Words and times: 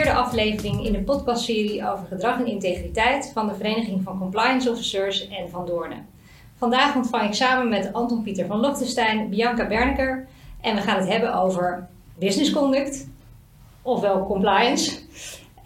vierde 0.00 0.18
aflevering 0.18 0.84
in 0.84 0.92
de 0.92 1.02
podcastserie 1.02 1.88
over 1.88 2.06
gedrag 2.06 2.38
en 2.38 2.46
integriteit 2.46 3.30
van 3.34 3.46
de 3.48 3.54
Vereniging 3.54 4.02
van 4.02 4.18
Compliance 4.18 4.70
Officers 4.70 5.28
en 5.28 5.50
Van 5.50 5.66
Doornen. 5.66 6.06
Vandaag 6.56 6.96
ontvang 6.96 7.28
ik 7.28 7.34
samen 7.34 7.68
met 7.68 7.92
Anton 7.92 8.22
Pieter 8.22 8.46
van 8.46 8.60
Lochtenstein 8.60 9.28
Bianca 9.28 9.66
Berneker 9.66 10.28
en 10.60 10.74
we 10.74 10.80
gaan 10.80 10.98
het 10.98 11.08
hebben 11.08 11.34
over 11.34 11.88
business 12.18 12.52
conduct, 12.52 13.08
ofwel 13.82 14.26
compliance. 14.26 14.98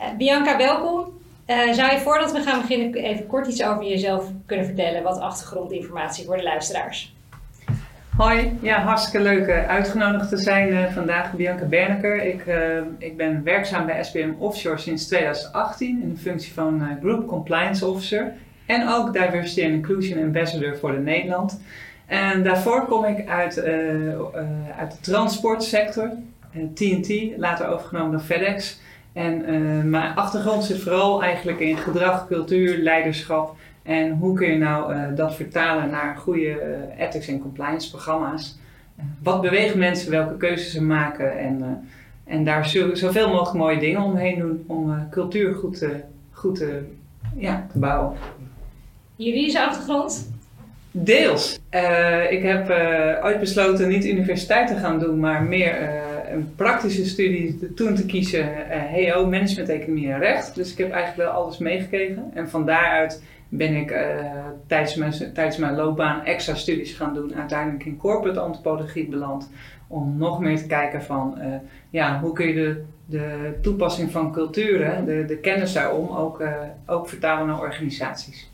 Uh, 0.01 0.17
Bianca, 0.17 0.57
welkom. 0.57 1.09
Uh, 1.47 1.73
zou 1.73 1.93
je 1.93 2.01
voordat 2.01 2.33
we 2.33 2.41
gaan 2.41 2.61
beginnen 2.61 2.95
even 2.95 3.27
kort 3.27 3.47
iets 3.47 3.63
over 3.63 3.85
jezelf 3.85 4.31
kunnen 4.47 4.67
vertellen, 4.67 5.03
wat 5.03 5.19
achtergrondinformatie 5.19 6.25
voor 6.25 6.37
de 6.37 6.43
luisteraars? 6.43 7.14
Hoi, 8.17 8.59
ja, 8.61 8.81
hartstikke 8.81 9.21
leuk 9.21 9.47
uh, 9.47 9.69
uitgenodigd 9.69 10.29
te 10.29 10.37
zijn 10.37 10.69
uh, 10.69 10.93
vandaag, 10.93 11.33
Bianca 11.33 11.65
Berneker. 11.65 12.25
Ik, 12.25 12.47
uh, 12.47 12.57
ik 12.99 13.17
ben 13.17 13.43
werkzaam 13.45 13.87
bij 13.87 14.05
SBM 14.05 14.33
Offshore 14.39 14.79
sinds 14.79 15.07
2018 15.07 16.03
in 16.03 16.11
de 16.11 16.17
functie 16.17 16.53
van 16.53 16.99
Group 17.01 17.27
Compliance 17.27 17.87
Officer 17.87 18.33
en 18.67 18.89
ook 18.89 19.13
Diversity 19.13 19.65
and 19.65 19.73
Inclusion 19.73 20.23
Ambassador 20.23 20.77
voor 20.77 20.93
de 20.93 20.99
Nederland. 20.99 21.61
En 22.07 22.43
daarvoor 22.43 22.85
kom 22.85 23.05
ik 23.05 23.29
uit, 23.29 23.63
uit 24.79 24.91
de 24.91 25.01
transportsector, 25.01 26.11
TNT, 26.75 27.37
later 27.37 27.67
overgenomen 27.67 28.11
door 28.11 28.21
FedEx. 28.21 28.81
En 29.13 29.91
mijn 29.91 30.15
achtergrond 30.15 30.65
zit 30.65 30.81
vooral 30.81 31.23
eigenlijk 31.23 31.61
in 31.61 31.77
gedrag, 31.77 32.27
cultuur, 32.27 32.79
leiderschap 32.79 33.57
en 33.85 34.11
hoe 34.11 34.35
kun 34.35 34.51
je 34.51 34.59
nou 34.59 34.95
uh, 34.95 35.03
dat 35.17 35.35
vertalen 35.35 35.91
naar 35.91 36.17
goede 36.17 36.49
uh, 36.97 37.05
ethics 37.05 37.29
en 37.29 37.41
compliance 37.41 37.91
programma's? 37.91 38.59
Uh, 38.99 39.05
wat 39.23 39.41
beweegt 39.41 39.75
mensen, 39.75 40.11
welke 40.11 40.37
keuzes 40.37 40.73
ze 40.73 40.83
maken 40.83 41.39
en, 41.39 41.89
en 42.25 42.45
daar 42.45 42.69
zo, 42.69 42.95
zoveel 42.95 43.29
mogelijk 43.29 43.57
mooie 43.57 43.79
dingen 43.79 44.03
omheen 44.03 44.39
doen 44.39 44.65
om 44.67 45.09
cultuur 45.11 45.55
goed 45.55 45.79
te, 45.79 46.01
goed 46.31 46.55
te, 46.57 46.83
ja, 47.37 47.67
te 47.73 47.79
bouwen. 47.79 48.17
Juridische 49.17 49.67
achtergrond? 49.67 50.33
Deels. 50.91 51.59
ik 52.31 52.43
heb 52.43 52.71
ooit 53.23 53.41
besloten 53.41 53.89
niet 53.89 54.05
universiteit 54.05 54.69
te 54.69 54.77
gaan 54.77 54.99
doen, 54.99 55.21
maar 55.21 55.43
meer 55.43 55.89
een 56.33 56.55
praktische 56.57 57.07
studie 57.07 57.75
toen 57.75 57.95
te 57.95 58.07
kiezen, 58.07 58.49
HEO, 58.69 59.27
management, 59.27 59.69
economie 59.69 60.13
en 60.13 60.19
recht. 60.19 60.55
Dus 60.55 60.73
ik 60.73 60.79
heb 60.79 60.91
eigenlijk 60.91 61.29
wel 61.29 61.41
alles 61.41 61.59
meegekregen 61.59 62.31
en 62.35 62.49
van 62.49 62.67
daaruit 62.67 63.23
ben 63.57 63.75
ik 63.75 63.91
uh, 63.91 63.99
tijdens, 64.67 64.95
mijn, 64.95 65.33
tijdens 65.35 65.57
mijn 65.57 65.75
loopbaan 65.75 66.25
extra 66.25 66.55
studies 66.55 66.93
gaan 66.93 67.15
doen. 67.15 67.35
Uiteindelijk 67.35 67.85
in 67.85 67.97
corporate 67.97 68.41
antropologie 68.41 69.09
beland. 69.09 69.51
Om 69.87 70.17
nog 70.17 70.41
meer 70.41 70.59
te 70.59 70.67
kijken 70.67 71.03
van 71.03 71.35
uh, 71.39 71.55
ja, 71.91 72.21
hoe 72.21 72.33
kun 72.33 72.47
je 72.47 72.55
de, 72.55 72.85
de 73.07 73.55
toepassing 73.63 74.11
van 74.11 74.33
culturen, 74.33 75.05
de, 75.05 75.25
de 75.27 75.37
kennis 75.37 75.73
daarom, 75.73 76.09
ook, 76.09 76.41
uh, 76.41 76.53
ook 76.87 77.09
vertalen 77.09 77.47
naar 77.47 77.61
organisaties. 77.61 78.51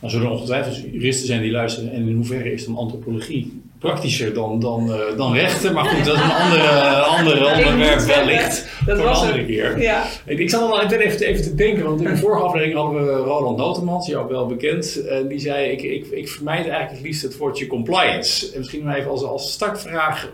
Er 0.00 0.10
zullen 0.10 0.30
ongetwijfeld 0.30 0.76
juristen 0.76 1.26
zijn 1.26 1.42
die 1.42 1.50
luisteren. 1.50 1.92
En 1.92 2.08
in 2.08 2.14
hoeverre 2.14 2.52
is 2.52 2.64
dan 2.64 2.76
antropologie 2.76 3.55
praktischer 3.78 4.34
dan, 4.34 4.60
dan, 4.60 4.90
uh, 4.90 5.16
dan 5.16 5.34
rechten? 5.34 5.72
Maar 5.72 5.84
goed, 5.84 6.04
dat 6.04 6.16
is 6.16 6.22
een 6.22 6.30
andere, 6.30 6.68
andere 7.18 7.56
onderwerp 7.56 8.00
wellicht. 8.00 8.68
Dat 8.86 8.98
voor 8.98 9.06
een 9.06 9.14
andere 9.14 9.38
het. 9.38 9.46
keer. 9.46 9.80
Ja. 9.80 10.04
Ik, 10.26 10.38
ik 10.38 10.50
zat 10.50 10.60
al 10.60 10.82
even, 10.82 11.26
even 11.26 11.42
te 11.42 11.54
denken, 11.54 11.84
want 11.84 12.00
in 12.00 12.06
de 12.06 12.16
vorige 12.16 12.42
aflevering 12.42 12.78
hadden 12.78 13.06
we 13.06 13.12
Roland 13.12 13.56
Notemans, 13.56 14.06
jou 14.06 14.28
wel 14.28 14.46
bekend. 14.46 15.06
En 15.06 15.28
die 15.28 15.38
zei, 15.38 15.70
ik, 15.70 15.82
ik, 15.82 16.06
ik 16.06 16.28
vermijd 16.28 16.60
eigenlijk 16.60 16.90
het 16.90 17.00
liefst 17.00 17.22
het 17.22 17.36
woordje 17.36 17.66
compliance. 17.66 18.52
En 18.52 18.58
misschien 18.58 18.92
even 18.92 19.10
als, 19.10 19.22
als 19.22 19.52
startvraag, 19.52 20.30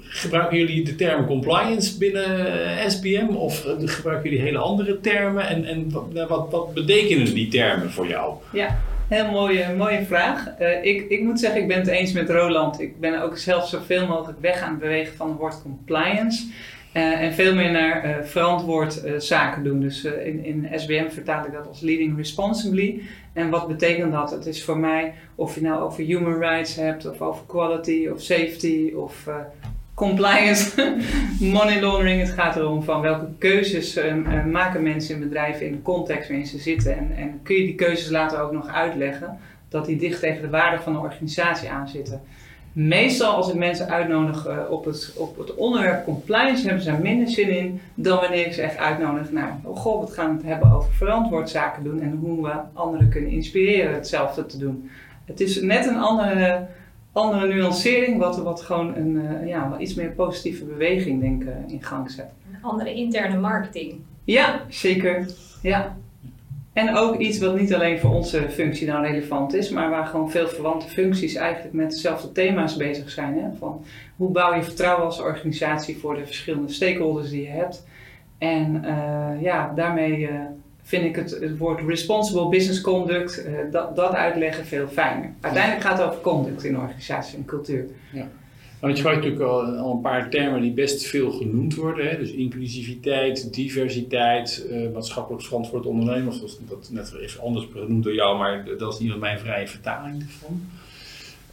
gebruiken 0.00 0.58
jullie 0.58 0.84
de 0.84 0.94
term 0.94 1.26
compliance 1.26 1.98
binnen 1.98 2.90
SBM 2.90 3.28
of 3.34 3.66
gebruiken 3.78 4.30
jullie 4.30 4.44
hele 4.44 4.58
andere 4.58 5.00
termen? 5.00 5.48
En, 5.48 5.64
en 5.64 5.90
wat, 5.90 6.28
wat, 6.28 6.50
wat 6.50 6.74
betekenen 6.74 7.34
die 7.34 7.48
termen 7.48 7.90
voor 7.90 8.06
jou? 8.06 8.34
Ja, 8.52 8.78
heel 9.12 9.30
mooie, 9.30 9.74
mooie 9.76 10.04
vraag. 10.04 10.46
Uh, 10.60 10.84
ik, 10.84 11.08
ik 11.08 11.22
moet 11.22 11.40
zeggen, 11.40 11.60
ik 11.60 11.68
ben 11.68 11.78
het 11.78 11.86
eens 11.86 12.12
met 12.12 12.30
Roland. 12.30 12.80
Ik 12.80 13.00
ben 13.00 13.22
ook 13.22 13.38
zelf 13.38 13.68
zoveel 13.68 14.06
mogelijk 14.06 14.40
weg 14.40 14.60
aan 14.60 14.70
het 14.70 14.78
bewegen 14.78 15.16
van 15.16 15.28
het 15.28 15.38
woord 15.38 15.62
compliance. 15.62 16.44
Uh, 16.96 17.20
en 17.20 17.32
veel 17.32 17.54
meer 17.54 17.70
naar 17.70 18.06
uh, 18.06 18.24
verantwoord 18.24 19.02
zaken 19.18 19.64
doen. 19.64 19.80
Dus 19.80 20.04
in, 20.04 20.44
in 20.44 20.68
SBM 20.74 21.08
vertaal 21.08 21.46
ik 21.46 21.52
dat 21.52 21.66
als 21.66 21.80
leading 21.80 22.16
responsibly. 22.16 23.02
En 23.32 23.50
wat 23.50 23.68
betekent 23.68 24.12
dat? 24.12 24.30
Het 24.30 24.46
is 24.46 24.64
voor 24.64 24.78
mij, 24.78 25.14
of 25.34 25.54
je 25.54 25.60
nou 25.60 25.82
over 25.82 26.04
human 26.04 26.38
rights 26.38 26.74
hebt, 26.74 27.10
of 27.10 27.20
over 27.20 27.42
quality, 27.46 28.08
of 28.12 28.20
safety, 28.20 28.92
of 28.96 29.28
compliance, 30.08 30.96
money 31.56 31.80
laundering. 31.80 32.20
Het 32.20 32.30
gaat 32.30 32.56
erom 32.56 32.82
van 32.82 33.00
welke 33.00 33.26
keuzes 33.38 33.96
uh, 33.96 34.44
maken 34.44 34.82
mensen 34.82 35.14
in 35.14 35.20
bedrijven 35.20 35.66
in 35.66 35.72
de 35.72 35.82
context 35.82 36.28
waarin 36.28 36.46
ze 36.46 36.58
zitten. 36.58 36.96
En, 36.96 37.12
en, 37.16 37.40
kun 37.42 37.54
je 37.56 37.62
die 37.62 37.74
keuzes 37.74 38.10
later 38.10 38.40
ook 38.40 38.52
nog 38.52 38.68
uitleggen 38.68 39.38
dat 39.68 39.86
die 39.86 39.96
dicht 39.96 40.20
tegen 40.20 40.42
de 40.42 40.50
waarde 40.50 40.82
van 40.82 40.92
de 40.92 40.98
organisatie 40.98 41.70
aanzitten. 41.70 42.20
Meestal 42.72 43.34
als 43.34 43.48
ik 43.48 43.54
mensen 43.54 43.88
uitnodig 43.88 44.48
uh, 44.48 44.58
op, 44.70 44.84
het, 44.84 45.12
op 45.16 45.38
het 45.38 45.54
onderwerp 45.54 46.04
compliance 46.04 46.64
hebben 46.64 46.82
ze 46.82 46.90
er 46.90 47.00
minder 47.00 47.28
zin 47.28 47.48
in 47.48 47.80
dan 47.94 48.20
wanneer 48.20 48.46
ik 48.46 48.52
ze 48.52 48.62
echt 48.62 48.76
uitnodig 48.76 49.32
naar, 49.32 49.60
oh 49.62 49.76
god, 49.76 50.08
we 50.08 50.14
gaan 50.14 50.36
het 50.36 50.46
hebben 50.46 50.72
over 50.72 50.92
verantwoord 50.92 51.50
zaken 51.50 51.84
doen 51.84 52.00
en 52.00 52.18
hoe 52.20 52.42
we 52.42 52.52
anderen 52.72 53.08
kunnen 53.08 53.30
inspireren 53.30 53.94
hetzelfde 53.94 54.46
te 54.46 54.58
doen. 54.58 54.90
Het 55.24 55.40
is 55.40 55.60
net 55.60 55.86
een 55.86 55.98
andere 55.98 56.66
andere 57.12 57.54
nuancering, 57.54 58.18
wat, 58.18 58.38
wat 58.38 58.60
gewoon 58.60 58.96
een 58.96 59.14
uh, 59.14 59.48
ja, 59.48 59.78
iets 59.78 59.94
meer 59.94 60.10
positieve 60.10 60.64
beweging 60.64 61.20
denk, 61.20 61.42
uh, 61.42 61.50
in 61.66 61.82
gang 61.82 62.10
zet. 62.10 62.26
Een 62.52 62.62
andere 62.62 62.94
interne 62.94 63.38
marketing. 63.38 64.00
Ja, 64.24 64.60
zeker. 64.68 65.26
Ja. 65.62 65.96
En 66.72 66.96
ook 66.96 67.16
iets 67.16 67.38
wat 67.38 67.58
niet 67.58 67.74
alleen 67.74 67.98
voor 67.98 68.10
onze 68.10 68.50
functie 68.50 68.86
dan 68.86 69.02
relevant 69.02 69.54
is, 69.54 69.70
maar 69.70 69.90
waar 69.90 70.06
gewoon 70.06 70.30
veel 70.30 70.48
verwante 70.48 70.88
functies 70.88 71.34
eigenlijk 71.34 71.74
met 71.74 71.90
dezelfde 71.90 72.32
thema's 72.32 72.76
bezig 72.76 73.10
zijn. 73.10 73.38
Hè? 73.38 73.48
Van 73.58 73.84
hoe 74.16 74.30
bouw 74.30 74.54
je 74.54 74.62
vertrouwen 74.62 75.04
als 75.04 75.20
organisatie 75.20 75.98
voor 75.98 76.14
de 76.14 76.26
verschillende 76.26 76.72
stakeholders 76.72 77.30
die 77.30 77.42
je 77.42 77.48
hebt. 77.48 77.86
En 78.38 78.84
uh, 78.84 79.42
ja, 79.42 79.72
daarmee 79.74 80.28
vind 80.82 81.04
ik 81.04 81.16
het, 81.16 81.30
het 81.40 81.58
woord 81.58 81.80
responsible 81.86 82.48
business 82.48 82.80
conduct, 82.80 83.46
uh, 83.46 83.58
dat, 83.70 83.96
dat 83.96 84.12
uitleggen 84.12 84.66
veel 84.66 84.86
fijner. 84.88 85.30
Uiteindelijk 85.40 85.84
gaat 85.84 85.98
het 85.98 86.06
over 86.06 86.20
conduct 86.20 86.64
in 86.64 86.78
organisatie 86.78 87.38
en 87.38 87.44
cultuur. 87.44 87.86
Ja. 88.12 88.28
Want 88.80 88.96
je 88.96 89.02
gebruikt 89.02 89.24
natuurlijk 89.24 89.50
al, 89.50 89.76
al, 89.76 89.92
een 89.92 90.00
paar 90.00 90.30
termen 90.30 90.60
die 90.60 90.72
best 90.72 91.06
veel 91.06 91.30
genoemd 91.30 91.74
worden. 91.74 92.08
Hè? 92.08 92.18
Dus 92.18 92.30
inclusiviteit, 92.30 93.54
diversiteit, 93.54 94.66
uh, 94.70 94.92
maatschappelijk 94.92 95.44
verantwoord 95.44 95.86
ondernemen. 95.86 96.32
Zoals 96.32 96.58
dat 96.68 96.88
net 96.92 97.14
even 97.20 97.42
anders 97.42 97.68
genoemd 97.72 98.04
door 98.04 98.14
jou, 98.14 98.38
maar 98.38 98.64
dat 98.78 98.92
is 98.92 98.98
niet 98.98 99.18
mijn 99.18 99.38
vrije 99.38 99.66
vertaling 99.66 100.22
ervan. 100.22 100.62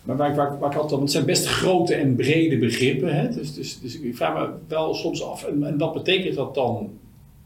Maar 0.03 0.17
waar, 0.17 0.35
waar, 0.35 0.59
waar 0.59 0.72
ik 0.72 0.78
altijd, 0.78 1.01
het 1.01 1.11
zijn 1.11 1.25
best 1.25 1.46
grote 1.47 1.94
en 1.96 2.16
brede 2.16 2.57
begrippen. 2.57 3.16
Hè? 3.16 3.29
Dus, 3.29 3.53
dus, 3.53 3.79
dus 3.79 4.00
ik 4.00 4.16
vraag 4.16 4.34
me 4.34 4.53
wel 4.67 4.94
soms 4.94 5.23
af, 5.23 5.44
en, 5.44 5.63
en 5.63 5.78
wat 5.78 5.94
betekent 5.94 6.35
dat 6.35 6.56
dan 6.56 6.90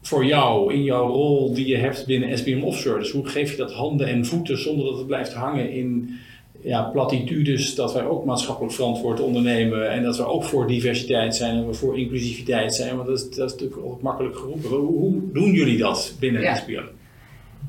voor 0.06 0.24
jou 0.24 0.72
in 0.72 0.82
jouw 0.82 1.08
rol 1.08 1.54
die 1.54 1.66
je 1.66 1.76
hebt 1.76 2.06
binnen 2.06 2.38
SBM 2.38 2.62
Offshore? 2.62 2.98
Dus 2.98 3.10
hoe 3.10 3.26
geef 3.26 3.50
je 3.50 3.56
dat 3.56 3.72
handen 3.72 4.06
en 4.06 4.26
voeten 4.26 4.58
zonder 4.58 4.84
dat 4.84 4.96
het 4.96 5.06
blijft 5.06 5.32
hangen 5.32 5.70
in 5.70 6.18
ja, 6.62 6.82
platitudes 6.82 7.74
dat 7.74 7.92
wij 7.92 8.04
ook 8.04 8.24
maatschappelijk 8.24 8.74
verantwoord 8.74 9.20
ondernemen 9.20 9.90
en 9.90 10.02
dat 10.02 10.16
we 10.16 10.26
ook 10.26 10.44
voor 10.44 10.66
diversiteit 10.66 11.36
zijn 11.36 11.56
en 11.56 11.66
we 11.66 11.74
voor 11.74 11.98
inclusiviteit 11.98 12.74
zijn? 12.74 12.96
Want 12.96 13.08
dat 13.08 13.18
is, 13.18 13.30
dat 13.30 13.50
is 13.50 13.52
natuurlijk 13.52 13.86
ook 13.86 14.02
makkelijk 14.02 14.36
geroepen. 14.36 14.70
Hoe, 14.70 14.98
hoe 14.98 15.32
doen 15.32 15.52
jullie 15.52 15.78
dat 15.78 16.14
binnen 16.20 16.42
ja. 16.42 16.54
SBM? 16.54 16.84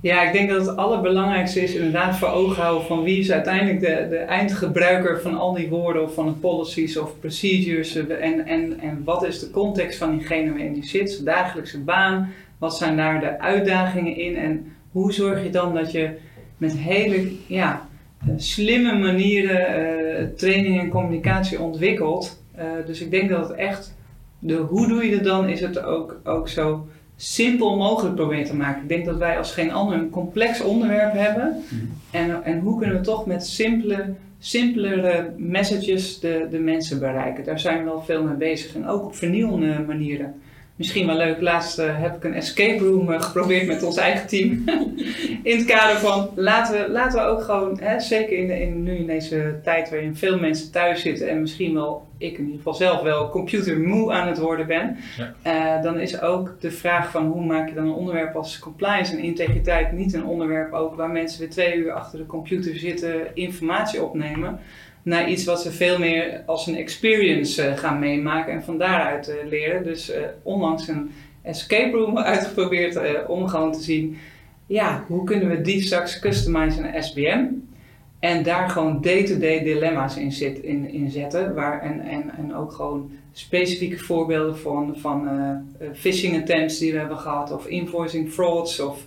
Ja, 0.02 0.24
ik 0.24 0.34
denk 0.34 0.50
dat 0.50 0.66
het 0.66 0.78
allerbelangrijkste 0.78 1.62
is 1.62 1.74
inderdaad 1.74 2.18
voor 2.18 2.28
ogen 2.28 2.62
houden 2.62 2.88
van 2.88 3.04
wie 3.04 3.20
is 3.20 3.32
uiteindelijk 3.32 3.80
de, 3.80 4.08
de 4.10 4.18
eindgebruiker 4.18 5.22
van 5.22 5.38
al 5.38 5.54
die 5.54 5.70
woorden 5.70 6.04
of 6.04 6.14
van 6.14 6.26
de 6.26 6.32
policies 6.32 6.98
of 6.98 7.20
procedures 7.20 7.96
en, 7.96 8.46
en, 8.46 8.80
en 8.80 9.02
wat 9.04 9.26
is 9.26 9.40
de 9.40 9.50
context 9.50 9.98
van 9.98 10.18
diegene 10.18 10.50
waarin 10.50 10.76
je 10.76 10.86
zit, 10.86 11.12
zijn 11.12 11.26
dagelijkse 11.26 11.80
baan, 11.80 12.32
wat 12.58 12.78
zijn 12.78 12.98
daar 12.98 13.20
de 13.20 13.40
uitdagingen 13.40 14.18
in 14.18 14.36
en 14.36 14.74
hoe 14.92 15.14
zorg 15.14 15.44
je 15.44 15.50
dan 15.50 15.74
dat 15.74 15.92
je 15.92 16.10
met 16.58 16.78
hele 16.78 17.32
ja, 17.48 17.88
slimme 18.38 18.98
manieren 19.00 19.80
uh, 19.80 20.28
training 20.36 20.80
en 20.80 20.90
communicatie 20.90 21.62
ontwikkelt. 21.62 22.44
Uh, 22.58 22.64
dus 22.86 23.02
ik 23.02 23.12
denk 23.12 23.30
dat 23.30 23.48
het 23.48 23.58
echt, 23.58 23.96
de 24.40 24.56
hoe 24.56 24.88
doe 24.88 25.06
je 25.06 25.16
dat 25.16 25.24
dan, 25.24 25.50
is 25.50 25.62
het 25.62 25.84
ook, 25.84 26.20
ook 26.24 26.50
zo 26.50 26.88
simpel 27.16 27.78
mogelijk 27.78 28.16
proberen 28.16 28.46
te 28.46 28.56
maken. 28.56 28.82
Ik 28.82 28.90
denk 28.90 29.06
dat 29.06 29.18
wij 29.18 29.38
als 29.38 29.52
geen 29.52 29.72
ander 29.72 29.98
een 29.98 30.10
complex 30.10 30.62
onderwerp 30.62 31.14
hebben. 31.14 31.64
Mhm. 31.70 31.86
En, 32.12 32.44
en 32.44 32.60
hoe 32.60 32.80
kunnen 32.80 32.98
we 32.98 33.04
toch 33.04 33.26
met 33.26 33.46
simpele, 33.46 34.14
simpelere 34.40 35.34
messages 35.38 36.20
de, 36.20 36.48
de 36.50 36.60
mensen 36.60 37.00
bereiken. 37.00 37.44
Daar 37.44 37.60
zijn 37.60 37.78
we 37.78 37.84
wel 37.84 38.02
veel 38.02 38.24
mee 38.24 38.36
bezig. 38.36 38.76
En 38.76 38.88
ook 38.88 39.06
op 39.06 39.16
vernieuwende 39.16 39.84
manieren. 39.88 40.36
Misschien 40.76 41.08
wel 41.08 41.16
leuk, 41.16 41.42
laatst 41.42 41.80
uh, 41.80 42.02
heb 42.02 42.16
ik 42.16 42.24
een 42.24 42.34
escape 42.34 42.84
room 42.84 43.12
uh, 43.12 43.22
geprobeerd 43.22 43.68
met 43.68 43.84
ons 43.84 43.98
eigen 43.98 44.28
team. 44.28 44.64
in 45.44 45.58
het 45.58 45.66
kader 45.66 45.98
van 45.98 46.30
laten 46.36 46.82
we, 46.82 46.92
laten 46.92 47.20
we 47.20 47.26
ook 47.28 47.42
gewoon, 47.42 47.80
hè, 47.80 48.00
zeker 48.00 48.38
in, 48.38 48.50
in, 48.50 48.84
nu 48.84 48.96
in 48.96 49.08
deze 49.08 49.60
tijd 49.64 49.90
waarin 49.90 50.16
veel 50.16 50.40
mensen 50.40 50.72
thuis 50.72 51.02
zitten 51.02 51.30
en 51.30 51.42
misschien 51.42 51.74
wel 51.74 52.08
ik 52.18 52.32
in 52.38 52.44
ieder 52.44 52.58
geval 52.58 52.74
zelf 52.74 53.02
wel 53.02 53.30
computermoe 53.30 54.12
aan 54.12 54.28
het 54.28 54.38
worden 54.38 54.68
ben, 54.68 54.98
Ja. 55.18 55.34
eh, 55.42 55.84
dan 55.84 56.00
is 56.00 56.22
ook 56.22 56.56
de 56.60 56.72
vraag 56.72 57.12
van 57.12 57.26
hoe 57.26 57.46
maak 57.46 57.70
je 57.70 57.76
dan 57.76 57.86
een 57.86 57.94
onderwerp 57.94 58.36
als 58.36 58.60
compliance 58.60 59.12
en 59.12 59.20
integriteit 59.20 59.92
niet 59.92 60.14
een 60.14 60.26
onderwerp 60.26 60.74
ook 60.74 60.96
waar 60.96 61.10
mensen 61.10 61.40
weer 61.40 61.50
twee 61.50 61.76
uur 61.76 61.92
achter 61.92 62.20
de 62.20 62.26
computer 62.26 62.76
zitten, 62.76 63.36
informatie 63.36 64.04
opnemen, 64.04 64.60
naar 65.06 65.30
iets 65.30 65.46
wat 65.46 65.62
ze 65.62 65.72
veel 65.72 66.00
meer 66.00 66.44
als 66.46 66.68
een 66.68 66.76
experience 66.76 67.64
eh, 67.64 67.78
gaan 67.78 68.00
meemaken 68.00 68.54
en 68.54 68.64
van 68.64 68.78
daaruit 68.78 69.28
eh, 69.28 69.36
leren. 69.50 69.84
Dus 69.84 70.12
eh, 70.12 70.22
onlangs 70.44 70.88
een 70.88 71.12
escape 71.42 71.98
room 71.98 72.18
uitgeprobeerd 72.34 73.00
om 73.28 73.48
gewoon 73.48 73.72
te 73.72 73.82
zien, 73.82 74.18
ja, 74.66 75.04
hoe 75.08 75.24
kunnen 75.24 75.50
we 75.50 75.62
die 75.62 75.82
straks 75.82 76.20
customizen 76.20 76.84
naar 76.84 77.04
SBM? 77.04 77.46
En 78.20 78.44
daar 78.44 78.70
gewoon 78.70 79.02
day-to-day 79.02 79.64
dilemma's 79.64 80.18
in, 80.18 80.32
zit, 80.32 80.58
in, 80.60 81.12
zetten. 81.12 81.54
Waar, 81.54 81.82
en, 81.82 82.02
en, 82.02 82.32
en 82.38 82.56
ook 82.56 82.72
gewoon 82.72 83.12
specifieke 83.32 83.98
voorbeelden 83.98 84.58
van, 84.58 84.94
van 84.98 85.30
phishing 85.94 86.42
attempts 86.42 86.78
die 86.78 86.92
we 86.92 86.98
hebben 86.98 87.18
gehad. 87.18 87.52
Of 87.52 87.68
invoicing 87.68 88.32
frauds. 88.32 88.80
Of 88.80 89.06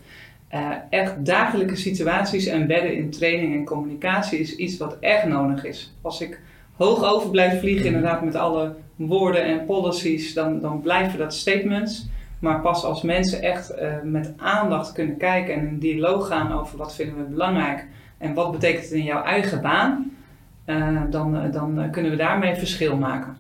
eh, 0.49 0.71
echt 0.91 1.25
dagelijke 1.27 1.77
situaties 1.77 2.47
embedden 2.47 2.95
in 2.95 3.11
training 3.11 3.55
en 3.55 3.65
communicatie 3.65 4.39
is 4.39 4.57
iets 4.57 4.77
wat 4.77 4.97
echt 5.01 5.27
nodig 5.27 5.65
is. 5.65 5.93
Als 6.03 6.21
ik 6.21 6.41
hoog 6.77 7.05
over 7.05 7.31
blijf 7.31 7.61
vliegen 7.61 7.87
inderdaad 7.87 8.25
met 8.25 8.35
alle 8.35 8.75
woorden 8.97 9.45
en 9.45 9.65
policies, 9.65 10.35
dan, 10.35 10.61
dan 10.61 10.81
blijven 10.81 11.19
dat 11.19 11.35
statements. 11.35 12.09
Maar 12.39 12.61
pas 12.61 12.85
als 12.85 13.03
mensen 13.03 13.43
echt 13.43 13.71
eh, 13.71 13.93
met 14.03 14.33
aandacht 14.37 14.93
kunnen 14.93 15.17
kijken 15.17 15.55
en 15.55 15.69
in 15.69 15.79
dialoog 15.79 16.27
gaan 16.27 16.53
over 16.53 16.79
wat 16.79 16.95
vinden 16.95 17.17
we 17.17 17.23
belangrijk 17.23 17.87
en 18.19 18.35
wat 18.35 18.53
betekent 18.53 18.85
het 18.85 18.93
in 18.93 19.05
jouw 19.05 19.23
eigen 19.23 19.63
baan, 19.63 20.17
eh, 20.65 21.03
dan, 21.11 21.51
dan 21.53 21.89
kunnen 21.91 22.11
we 22.11 22.17
daarmee 22.17 22.55
verschil 22.55 22.97
maken. 22.97 23.37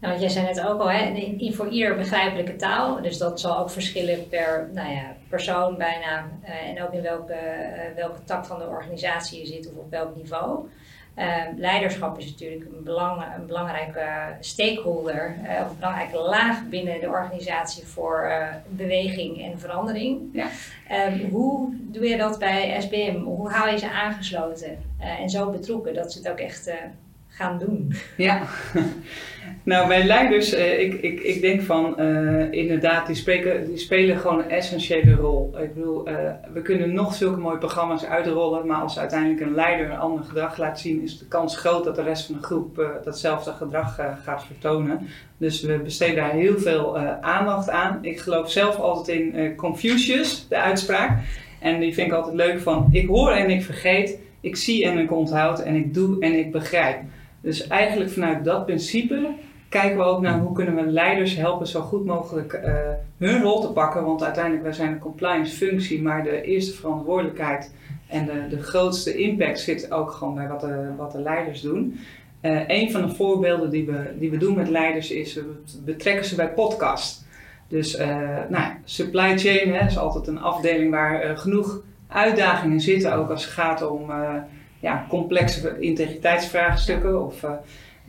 Nou, 0.00 0.12
want 0.12 0.20
jij 0.20 0.28
zei 0.28 0.46
net 0.46 0.66
ook 0.66 0.80
al, 0.80 0.90
hè, 0.90 1.04
in, 1.04 1.40
in 1.40 1.54
voor 1.54 1.68
ieder 1.68 1.96
begrijpelijke 1.96 2.56
taal. 2.56 3.02
Dus 3.02 3.18
dat 3.18 3.40
zal 3.40 3.58
ook 3.58 3.70
verschillen 3.70 4.28
per 4.28 4.68
nou 4.72 4.90
ja, 4.90 5.14
persoon 5.28 5.76
bijna. 5.76 6.28
eh, 6.42 6.68
en 6.68 6.82
ook 6.82 6.92
in 6.92 7.02
welke, 7.02 7.32
eh, 7.32 7.94
welke 7.94 8.24
tak 8.24 8.46
van 8.46 8.58
de 8.58 8.66
organisatie 8.66 9.40
je 9.40 9.46
zit 9.46 9.68
of 9.70 9.76
op 9.76 9.90
welk 9.90 10.16
niveau. 10.16 10.68
Eh, 11.14 11.42
leiderschap 11.56 12.18
is 12.18 12.24
natuurlijk 12.30 12.64
een, 12.64 12.84
belang, 12.84 13.22
een 13.36 13.46
belangrijke 13.46 14.06
stakeholder, 14.40 15.36
eh, 15.44 15.60
of 15.64 15.70
een 15.70 15.76
belangrijke 15.78 16.18
laag 16.18 16.68
binnen 16.68 17.00
de 17.00 17.08
organisatie 17.08 17.86
voor 17.86 18.32
beweging 18.68 19.42
en 19.42 19.58
verandering. 19.58 20.20
Ja. 20.32 20.48
Ehm, 20.88 21.28
hoe 21.30 21.68
doe 21.72 22.08
je 22.08 22.16
dat 22.16 22.38
bij 22.38 22.80
SBM? 22.80 23.16
Hoe 23.16 23.50
hou 23.50 23.70
je 23.70 23.78
ze 23.78 23.90
aangesloten 23.90 24.78
en 24.98 25.28
zo 25.30 25.50
betrokken 25.50 25.94
dat 25.94 26.12
ze 26.12 26.18
het 26.18 26.28
ook 26.28 26.38
echt 26.38 26.70
gaan 27.28 27.58
doen? 27.58 27.94
Ja, 28.16 28.42
nou 29.62 29.88
bij 29.88 30.04
leiders, 30.04 30.52
eh, 30.52 30.80
ik, 30.80 30.94
ik, 30.94 31.20
ik 31.20 31.40
denk 31.40 31.62
van 31.62 31.98
eh, 31.98 32.52
inderdaad, 32.52 33.06
die, 33.06 33.16
spreken, 33.16 33.66
die 33.66 33.78
spelen 33.78 34.18
gewoon 34.18 34.38
een 34.38 34.50
essentiële 34.50 35.14
rol. 35.14 35.54
Ik 35.62 35.74
bedoel, 35.74 36.06
eh, 36.06 36.14
we 36.52 36.62
kunnen 36.62 36.92
nog 36.92 37.14
zulke 37.14 37.40
mooie 37.40 37.58
programma's 37.58 38.04
uitrollen, 38.04 38.66
maar 38.66 38.80
als 38.80 38.98
uiteindelijk 38.98 39.40
een 39.40 39.54
leider 39.54 39.90
een 39.90 39.98
ander 39.98 40.24
gedrag 40.24 40.56
laat 40.56 40.80
zien, 40.80 41.02
is 41.02 41.18
de 41.18 41.26
kans 41.26 41.56
groot 41.56 41.84
dat 41.84 41.96
de 41.96 42.02
rest 42.02 42.26
van 42.26 42.34
de 42.34 42.42
groep 42.42 43.00
datzelfde 43.04 43.52
gedrag 43.52 43.94
gaat 44.24 44.44
vertonen. 44.44 45.06
Dus 45.36 45.60
we 45.60 45.78
besteden 45.78 46.16
daar 46.16 46.32
heel 46.32 46.58
veel 46.58 46.98
aandacht 47.20 47.70
aan. 47.70 47.98
Ik 48.02 48.20
geloof 48.20 48.50
zelf 48.50 48.76
altijd 48.78 49.08
in 49.08 49.56
Confucius, 49.56 50.46
de 50.48 50.56
uitspraak. 50.56 51.18
En 51.60 51.80
die 51.80 51.94
vind 51.94 52.06
ik 52.06 52.12
altijd 52.12 52.34
leuk 52.34 52.60
van, 52.60 52.88
ik 52.90 53.06
hoor 53.06 53.30
en 53.30 53.50
ik 53.50 53.62
vergeet, 53.62 54.18
ik 54.40 54.56
zie 54.56 54.84
en 54.84 54.98
ik 54.98 55.12
onthoud 55.12 55.60
en 55.60 55.74
ik 55.74 55.94
doe 55.94 56.20
en 56.20 56.38
ik 56.38 56.52
begrijp. 56.52 56.98
Dus 57.40 57.66
eigenlijk 57.66 58.10
vanuit 58.10 58.44
dat 58.44 58.66
principe 58.66 59.28
kijken 59.68 59.96
we 59.96 60.02
ook 60.02 60.20
naar 60.20 60.38
hoe 60.38 60.52
kunnen 60.52 60.74
we 60.74 60.82
leiders 60.82 61.36
helpen 61.36 61.66
zo 61.66 61.80
goed 61.80 62.04
mogelijk 62.04 62.52
eh, 62.52 62.74
hun 63.18 63.42
rol 63.42 63.60
te 63.60 63.72
pakken. 63.72 64.04
Want 64.04 64.22
uiteindelijk 64.22 64.64
wij 64.64 64.72
zijn 64.72 64.92
een 64.92 64.98
compliance 64.98 65.56
functie, 65.56 66.02
maar 66.02 66.22
de 66.22 66.42
eerste 66.42 66.76
verantwoordelijkheid 66.76 67.74
en 68.06 68.26
de, 68.26 68.46
de 68.56 68.62
grootste 68.62 69.16
impact 69.16 69.60
zit 69.60 69.92
ook 69.92 70.10
gewoon 70.10 70.34
bij 70.34 70.48
wat 70.48 70.60
de, 70.60 70.90
wat 70.96 71.12
de 71.12 71.20
leiders 71.20 71.60
doen. 71.60 72.00
Eh, 72.40 72.60
een 72.66 72.90
van 72.90 73.02
de 73.02 73.14
voorbeelden 73.14 73.70
die 73.70 73.86
we, 73.86 74.14
die 74.18 74.30
we 74.30 74.36
doen 74.36 74.54
met 74.54 74.68
leiders 74.68 75.10
is, 75.10 75.34
we 75.34 75.54
betrekken 75.84 76.24
ze 76.24 76.34
bij 76.34 76.48
podcast. 76.48 77.26
Dus 77.68 77.96
eh, 77.96 78.38
nou, 78.48 78.72
supply 78.84 79.38
chain 79.38 79.74
hè, 79.74 79.86
is 79.86 79.98
altijd 79.98 80.26
een 80.26 80.40
afdeling 80.40 80.90
waar 80.90 81.38
genoeg 81.38 81.82
uitdagingen 82.08 82.80
zitten, 82.80 83.14
ook 83.14 83.30
als 83.30 83.44
het 83.44 83.52
gaat 83.52 83.88
om 83.88 84.12
ja, 84.80 85.06
complexe 85.08 85.76
integriteitsvraagstukken. 85.80 87.24
Of, 87.26 87.44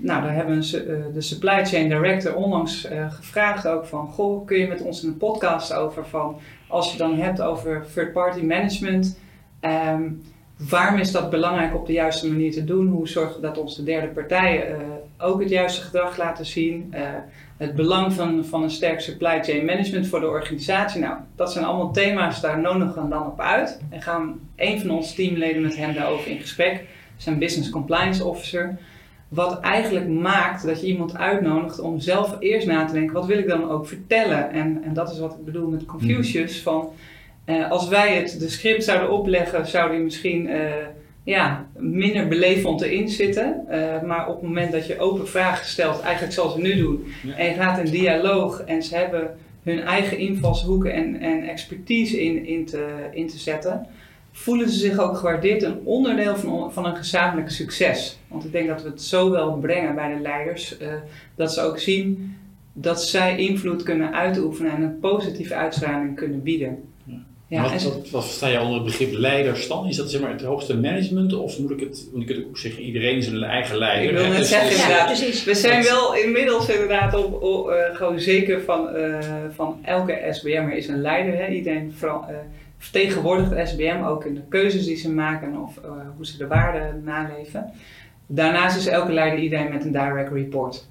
nou, 0.02 0.22
daar 0.22 0.34
hebben 0.34 0.64
ze, 0.64 0.84
eh, 0.84 1.14
de 1.14 1.22
supply 1.22 1.66
chain 1.66 1.90
director 1.90 2.36
onlangs 2.36 2.86
eh, 2.86 3.12
gevraagd 3.12 3.68
ook 3.68 3.86
van, 3.86 4.08
goh, 4.08 4.46
kun 4.46 4.58
je 4.58 4.68
met 4.68 4.82
ons 4.82 5.04
een 5.04 5.18
podcast 5.18 5.74
over 5.74 6.06
van, 6.06 6.40
als 6.68 6.92
je 6.92 6.98
dan 6.98 7.20
hebt 7.20 7.42
over 7.42 7.86
third 7.94 8.14
party 8.14 8.42
management, 8.42 9.20
ehm, 9.60 10.04
waarom 10.70 11.00
is 11.00 11.12
dat 11.12 11.30
belangrijk 11.30 11.76
op 11.76 11.86
de 11.86 11.94
juiste 11.94 12.30
manier 12.30 12.52
te 12.52 12.64
doen? 12.64 12.88
Hoe 12.88 13.08
zorgen 13.08 13.36
we 13.36 13.42
dat 13.42 13.58
onze 13.58 13.84
derde 13.84 14.08
partijen 14.08 14.68
eh, 14.68 14.76
ook 15.18 15.40
het 15.40 15.50
juiste 15.50 15.82
gedrag 15.82 16.18
laten 16.18 16.46
zien? 16.46 16.94
Het 17.58 17.76
belang 17.76 18.14
van, 18.14 18.46
van 18.46 18.64
een 18.64 18.72
sterk 18.72 19.00
supply 19.00 19.44
chain 19.44 19.66
management 19.66 20.08
voor 20.08 20.20
de 20.20 20.28
organisatie. 20.28 21.02
Nou, 21.02 21.18
dat 21.36 21.52
zijn 21.52 21.66
allemaal 21.66 21.92
thema's, 21.92 22.42
daar 22.42 22.60
nodigen 22.60 23.04
we 23.04 23.10
dan 23.10 23.26
op 23.26 23.40
uit. 23.40 23.82
En 23.90 24.02
gaan 24.02 24.40
een 24.56 24.80
van 24.80 24.90
onze 24.90 25.16
teamleden 25.16 25.62
met 25.62 25.78
hem 25.78 25.94
daarover 25.94 26.32
in 26.32 26.40
gesprek. 26.40 26.84
Zijn 27.18 27.40
business 27.40 27.70
compliance 27.70 28.26
officer. 28.26 28.78
Wat 29.30 29.60
eigenlijk 29.60 30.08
maakt 30.08 30.66
dat 30.66 30.82
je 30.82 30.88
iemand 30.88 31.18
uitnodigt 31.18 31.80
om 31.80 32.00
zelf 32.00 32.36
eerst 32.40 32.68
na 32.68 32.86
te 32.86 32.94
denken, 32.94 33.14
wat 33.14 33.26
wil 33.26 33.38
ik 33.38 33.48
dan 33.48 33.70
ook 33.70 33.88
vertellen? 33.88 34.52
En, 34.52 34.82
en 34.84 34.94
dat 34.94 35.12
is 35.12 35.20
wat 35.20 35.34
ik 35.34 35.46
bedoel 35.46 35.70
met 35.70 35.86
Confucius. 35.86 36.62
Van, 36.62 36.90
eh, 37.46 37.72
als 37.72 37.88
wij 37.88 38.16
het 38.16 38.40
de 38.40 38.50
script 38.50 38.84
zouden 38.84 39.12
opleggen, 39.12 39.68
zou 39.68 39.92
die 39.92 40.00
misschien 40.00 40.48
eh, 40.48 40.72
ja, 41.24 41.66
minder 41.78 42.28
beleefd 42.28 42.82
erin 42.82 43.10
zitten. 43.10 43.66
Eh, 43.68 44.02
maar 44.02 44.28
op 44.28 44.34
het 44.34 44.44
moment 44.44 44.72
dat 44.72 44.88
je 44.88 45.00
open 45.00 45.28
vragen 45.28 45.66
stelt, 45.66 46.02
eigenlijk 46.02 46.34
zoals 46.34 46.56
we 46.56 46.62
nu 46.62 46.76
doen, 46.78 47.04
Ja. 47.24 47.36
en 47.36 47.46
je 47.46 47.54
gaat 47.54 47.80
in 47.86 47.92
dialoog 47.92 48.62
en 48.62 48.84
ze 48.84 48.96
hebben 48.96 49.38
hun 49.64 49.80
eigen 49.80 50.18
invalshoeken 50.18 50.94
en, 50.94 51.20
en 51.20 51.48
expertise 51.50 52.24
in, 52.24 52.46
in, 52.46 52.66
te, 52.66 52.88
in 53.12 53.28
te 53.28 53.38
zetten, 53.38 53.88
voelen 54.32 54.70
ze 54.70 54.80
zich 54.80 55.00
ook 55.00 55.18
gewaardeerd 55.18 55.64
een 55.64 55.80
onderdeel 55.84 56.36
van, 56.36 56.74
van 56.74 56.86
een 56.86 56.96
gezamenlijk 56.96 57.50
succes. 57.50 58.18
Want 58.28 58.46
ik 58.46 58.52
denk 58.52 58.68
dat 58.68 58.84
we 58.84 58.90
het 58.90 59.02
zo 59.02 59.30
wel 59.32 59.54
brengen 59.58 59.96
bij 59.96 60.14
de 60.16 60.22
leiders, 60.22 60.78
eh, 60.78 60.88
dat 61.36 61.54
ze 61.54 61.62
ook 61.62 61.80
zien 61.80 62.36
dat 62.74 63.04
zij 63.04 63.38
invloed 63.38 63.84
kunnen 63.84 64.14
uitoefenen 64.14 64.72
en 64.72 64.82
een 64.82 65.00
positieve 65.00 65.56
uitstraling 65.56 66.16
kunnen 66.16 66.44
bieden. 66.44 66.84
Ja. 67.48 67.62
Wat, 67.72 67.82
ze- 67.82 67.90
wat, 67.90 68.10
wat 68.10 68.26
versta 68.26 68.48
je 68.48 68.60
onder 68.60 68.74
het 68.76 68.84
begrip 68.84 69.12
leiders 69.12 69.68
dan? 69.68 69.88
Is 69.88 69.96
dat 69.96 70.12
zeg 70.12 70.22
maar 70.22 70.32
het 70.32 70.42
hoogste 70.42 70.78
management 70.78 71.34
of 71.34 71.60
moet 71.60 71.72
ik 71.72 71.80
het, 71.80 72.08
want 72.12 72.28
je 72.28 72.34
kunt 72.34 72.46
ook 72.48 72.58
zeggen 72.58 72.84
iedereen 72.84 73.18
is 73.18 73.28
een 73.28 73.44
eigen 73.44 73.78
leider. 73.78 74.10
Ik 74.12 74.18
wil 74.18 74.28
net 74.28 74.38
Dus- 74.38 74.50
zeggen, 74.50 74.70
dus- 74.70 74.82
inderdaad. 74.82 75.06
precies. 75.06 75.44
We 75.44 75.56
zijn 75.56 75.84
wel 75.84 76.16
inmiddels 76.16 76.70
inderdaad 76.70 77.14
op, 77.26 77.42
op, 77.44 77.70
eh, 77.70 77.96
gewoon 77.96 78.20
zeker 78.20 78.62
van, 78.62 78.90
eh, 78.90 79.20
van 79.56 79.80
elke 79.84 80.28
SBM'er 80.32 80.74
is 80.78 80.88
een 80.88 81.02
leider. 81.02 81.34
Hè? 81.38 81.48
Iedereen 81.48 81.94
vooral, 81.98 82.26
eh, 82.28 82.36
vertegenwoordigt 82.80 83.50
de 83.50 83.66
SBM 83.66 84.04
ook 84.06 84.26
in 84.26 84.34
de 84.34 84.42
keuzes 84.50 84.86
die 84.86 84.96
ze 84.96 85.12
maken 85.12 85.62
of 85.62 85.78
eh, 85.78 85.92
hoe 86.16 86.26
ze 86.26 86.38
de 86.38 86.48
waarden 86.48 87.02
naleven. 87.04 87.72
Daarnaast 88.26 88.78
is 88.78 88.88
elke 88.88 89.12
leider 89.12 89.40
iedereen 89.40 89.70
met 89.70 89.86
een 89.86 89.92
direct 89.92 90.32
report. 90.32 90.88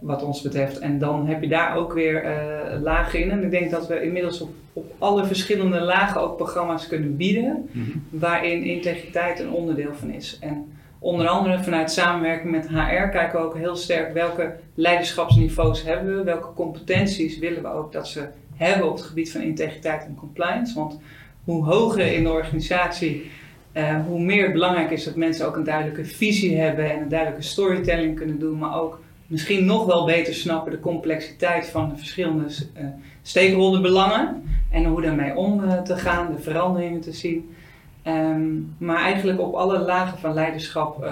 Wat 0.00 0.22
ons 0.22 0.42
betreft. 0.42 0.78
En 0.78 0.98
dan 0.98 1.26
heb 1.26 1.42
je 1.42 1.48
daar 1.48 1.76
ook 1.76 1.92
weer 1.92 2.24
eh, 2.24 2.80
lagen 2.80 3.20
in. 3.20 3.30
En 3.30 3.42
ik 3.42 3.50
denk 3.50 3.70
dat 3.70 3.86
we 3.86 4.02
inmiddels 4.02 4.40
op, 4.40 4.50
op 4.72 4.94
alle 4.98 5.24
verschillende 5.24 5.80
lagen 5.80 6.20
ook 6.20 6.36
programma's 6.36 6.86
kunnen 6.86 7.16
bieden. 7.16 7.68
Mhm. 7.72 7.90
Waarin 8.10 8.62
integriteit 8.62 9.40
een 9.40 9.50
onderdeel 9.50 9.94
van 9.94 10.10
is. 10.10 10.38
En 10.40 10.72
onder 10.98 11.28
andere 11.28 11.62
vanuit 11.62 11.90
samenwerking 11.90 12.50
met 12.50 12.68
HR 12.68 13.08
kijken 13.08 13.32
we 13.32 13.44
ook 13.44 13.56
heel 13.56 13.76
sterk 13.76 14.12
welke 14.12 14.54
leiderschapsniveaus 14.74 15.82
hebben 15.82 16.16
we. 16.16 16.22
Welke 16.22 16.52
competenties 16.54 17.38
willen 17.38 17.62
we 17.62 17.68
ook 17.68 17.92
dat 17.92 18.08
ze 18.08 18.28
hebben 18.56 18.88
op 18.88 18.96
het 18.96 19.04
gebied 19.04 19.32
van 19.32 19.40
integriteit 19.40 20.04
en 20.04 20.14
compliance. 20.14 20.74
Want 20.74 20.98
hoe 21.44 21.64
hoger 21.64 22.12
in 22.12 22.22
de 22.22 22.30
organisatie, 22.30 23.30
eh, 23.72 24.00
hoe 24.06 24.20
meer 24.20 24.52
belangrijk 24.52 24.90
is 24.90 25.04
dat 25.04 25.16
mensen 25.16 25.46
ook 25.46 25.56
een 25.56 25.64
duidelijke 25.64 26.04
visie 26.04 26.58
hebben 26.60 26.90
en 26.90 27.00
een 27.00 27.08
duidelijke 27.08 27.44
storytelling 27.44 28.16
kunnen 28.16 28.38
doen. 28.38 28.58
Maar 28.58 28.80
ook 28.80 29.00
misschien 29.26 29.64
nog 29.64 29.86
wel 29.86 30.04
beter 30.04 30.34
snappen 30.34 30.72
de 30.72 30.80
complexiteit 30.80 31.68
van 31.68 31.88
de 31.88 31.96
verschillende 31.96 32.44
eh 32.74 32.84
stakeholderbelangen. 33.26 34.42
En 34.70 34.84
hoe 34.84 35.02
daarmee 35.02 35.36
om 35.36 35.64
eh, 35.64 35.82
te 35.82 35.96
gaan, 35.96 36.32
de 36.32 36.42
veranderingen 36.42 37.00
te 37.00 37.12
zien. 37.12 37.54
Ehm, 38.02 38.50
maar 38.78 39.02
eigenlijk 39.02 39.40
op 39.40 39.54
alle 39.54 39.78
lagen 39.78 40.18
van 40.18 40.34
leiderschap 40.34 41.04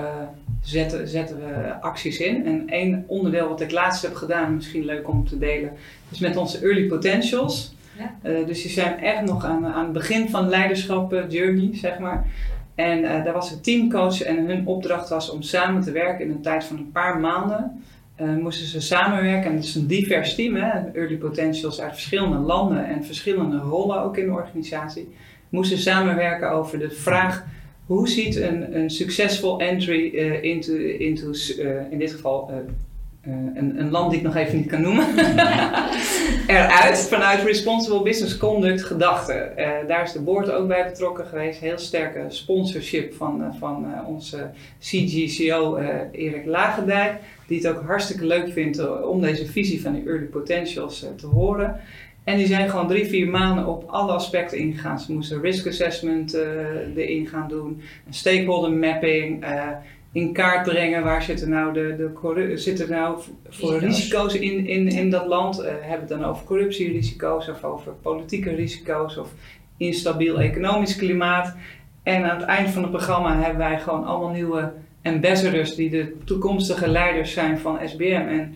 zetten, 0.62 1.08
zetten 1.08 1.36
we 1.36 1.80
acties 1.80 2.18
in. 2.18 2.46
En 2.46 2.68
één 2.68 3.04
onderdeel 3.06 3.48
wat 3.48 3.60
ik 3.60 3.70
laatst 3.70 4.02
heb 4.02 4.14
gedaan, 4.14 4.54
misschien 4.54 4.84
leuk 4.84 5.08
om 5.08 5.28
te 5.28 5.38
delen, 5.38 5.72
is 6.10 6.18
met 6.18 6.36
onze 6.36 6.58
early 6.58 6.86
potentials. 6.86 7.74
Ja. 7.98 8.14
Eh, 8.22 8.46
dus 8.46 8.62
die 8.62 8.70
zijn 8.70 8.98
echt 8.98 9.22
nog 9.22 9.44
aan, 9.44 9.66
aan 9.66 9.84
het 9.84 9.92
begin 9.92 10.30
van 10.30 10.48
leiderschap 10.48 11.12
eh, 11.12 11.22
journey, 11.28 11.70
zeg 11.72 11.98
maar. 11.98 12.26
En 12.74 13.04
eh, 13.04 13.24
daar 13.24 13.32
was 13.32 13.50
een 13.50 13.60
teamcoach 13.60 14.22
en 14.22 14.46
hun 14.46 14.66
opdracht 14.66 15.08
was 15.08 15.30
om 15.30 15.42
samen 15.42 15.82
te 15.82 15.92
werken 15.92 16.24
in 16.24 16.30
een 16.30 16.42
tijd 16.42 16.64
van 16.64 16.76
een 16.76 16.92
paar 16.92 17.20
maanden. 17.20 17.82
Uh, 18.20 18.36
moesten 18.36 18.66
ze 18.66 18.80
samenwerken 18.80 19.50
en 19.50 19.56
het 19.56 19.64
is 19.64 19.74
een 19.74 19.86
divers 19.86 20.34
team, 20.34 20.54
hè, 20.54 20.90
early 20.92 21.16
potentials 21.16 21.80
uit 21.80 21.92
verschillende 21.92 22.38
landen 22.38 22.86
en 22.86 23.04
verschillende 23.04 23.56
rollen 23.56 24.02
ook 24.02 24.16
in 24.16 24.26
de 24.26 24.32
organisatie. 24.32 25.14
Moesten 25.48 25.78
samenwerken 25.78 26.50
over 26.50 26.78
de 26.78 26.90
vraag 26.90 27.44
hoe 27.92 28.08
ziet 28.08 28.36
een, 28.36 28.76
een 28.76 28.90
succesvol 28.90 29.60
entry 29.60 30.10
uh, 30.14 30.42
into, 30.42 30.74
into 30.76 31.32
in 31.90 31.98
dit 31.98 32.12
geval 32.12 32.50
uh, 32.50 32.56
een, 33.54 33.78
een, 33.78 33.90
land 33.90 34.10
die 34.10 34.18
ik 34.18 34.24
nog 34.24 34.36
even 34.36 34.56
niet 34.56 34.66
kan 34.66 34.80
noemen, 34.80 35.06
eruit 36.46 36.98
vanuit 36.98 37.42
Responsible 37.42 38.02
Business 38.02 38.36
Conduct 38.36 38.84
gedachten. 38.84 39.52
Daar 39.86 40.02
is 40.02 40.12
de 40.12 40.20
board 40.20 40.50
ook 40.50 40.68
bij 40.68 40.84
betrokken 40.84 41.26
geweest. 41.26 41.60
Heel 41.60 41.78
sterke 41.78 42.24
sponsorship 42.28 43.14
van, 43.14 43.54
van 43.58 43.86
onze 44.06 44.50
CGCO 44.80 45.76
Erik 46.12 46.46
Lagendijk, 46.46 47.20
die 47.46 47.58
het 47.58 47.68
ook 47.68 47.82
hartstikke 47.86 48.26
leuk 48.26 48.52
vindt 48.52 49.02
om 49.02 49.20
deze 49.20 49.46
visie 49.46 49.82
van 49.82 49.92
de 49.92 50.02
early 50.06 50.26
potentials 50.26 51.06
te 51.16 51.26
horen. 51.26 51.80
En 52.24 52.36
die 52.36 52.46
zijn 52.46 52.70
gewoon 52.70 52.88
drie, 52.88 53.04
vier 53.04 53.28
maanden 53.28 53.66
op 53.66 53.84
alle 53.88 54.12
aspecten 54.12 54.58
ingegaan. 54.58 55.00
Ze 55.00 55.12
moesten 55.12 55.40
risk 55.40 55.66
assessment 55.66 56.34
erin 56.94 57.26
gaan 57.26 57.48
doen, 57.48 57.82
stakeholder 58.10 58.72
mapping, 58.72 59.44
in 60.12 60.32
kaart 60.32 60.62
brengen 60.68 61.02
waar 61.02 61.22
zitten 61.22 61.48
nou, 61.48 61.72
de, 61.72 61.94
de 61.96 62.56
zitten 62.56 62.90
nou 62.90 63.20
voor 63.48 63.78
risico's 63.78 64.34
in, 64.34 64.66
in, 64.66 64.88
in 64.88 65.10
dat 65.10 65.26
land. 65.26 65.60
Uh, 65.60 65.66
hebben 65.66 66.08
we 66.08 66.14
het 66.14 66.20
dan 66.20 66.24
over 66.24 66.44
corruptierisico's 66.44 67.48
of 67.48 67.64
over 67.64 67.92
politieke 67.92 68.54
risico's 68.54 69.16
of 69.16 69.32
instabiel 69.76 70.40
economisch 70.40 70.96
klimaat. 70.96 71.56
En 72.02 72.30
aan 72.30 72.38
het 72.38 72.46
eind 72.46 72.70
van 72.70 72.82
het 72.82 72.90
programma 72.90 73.36
hebben 73.36 73.58
wij 73.58 73.78
gewoon 73.78 74.04
allemaal 74.04 74.32
nieuwe 74.32 74.72
ambassadors 75.02 75.74
die 75.74 75.90
de 75.90 76.16
toekomstige 76.24 76.88
leiders 76.88 77.32
zijn 77.32 77.58
van 77.58 77.78
SBM. 77.84 78.24
En 78.28 78.54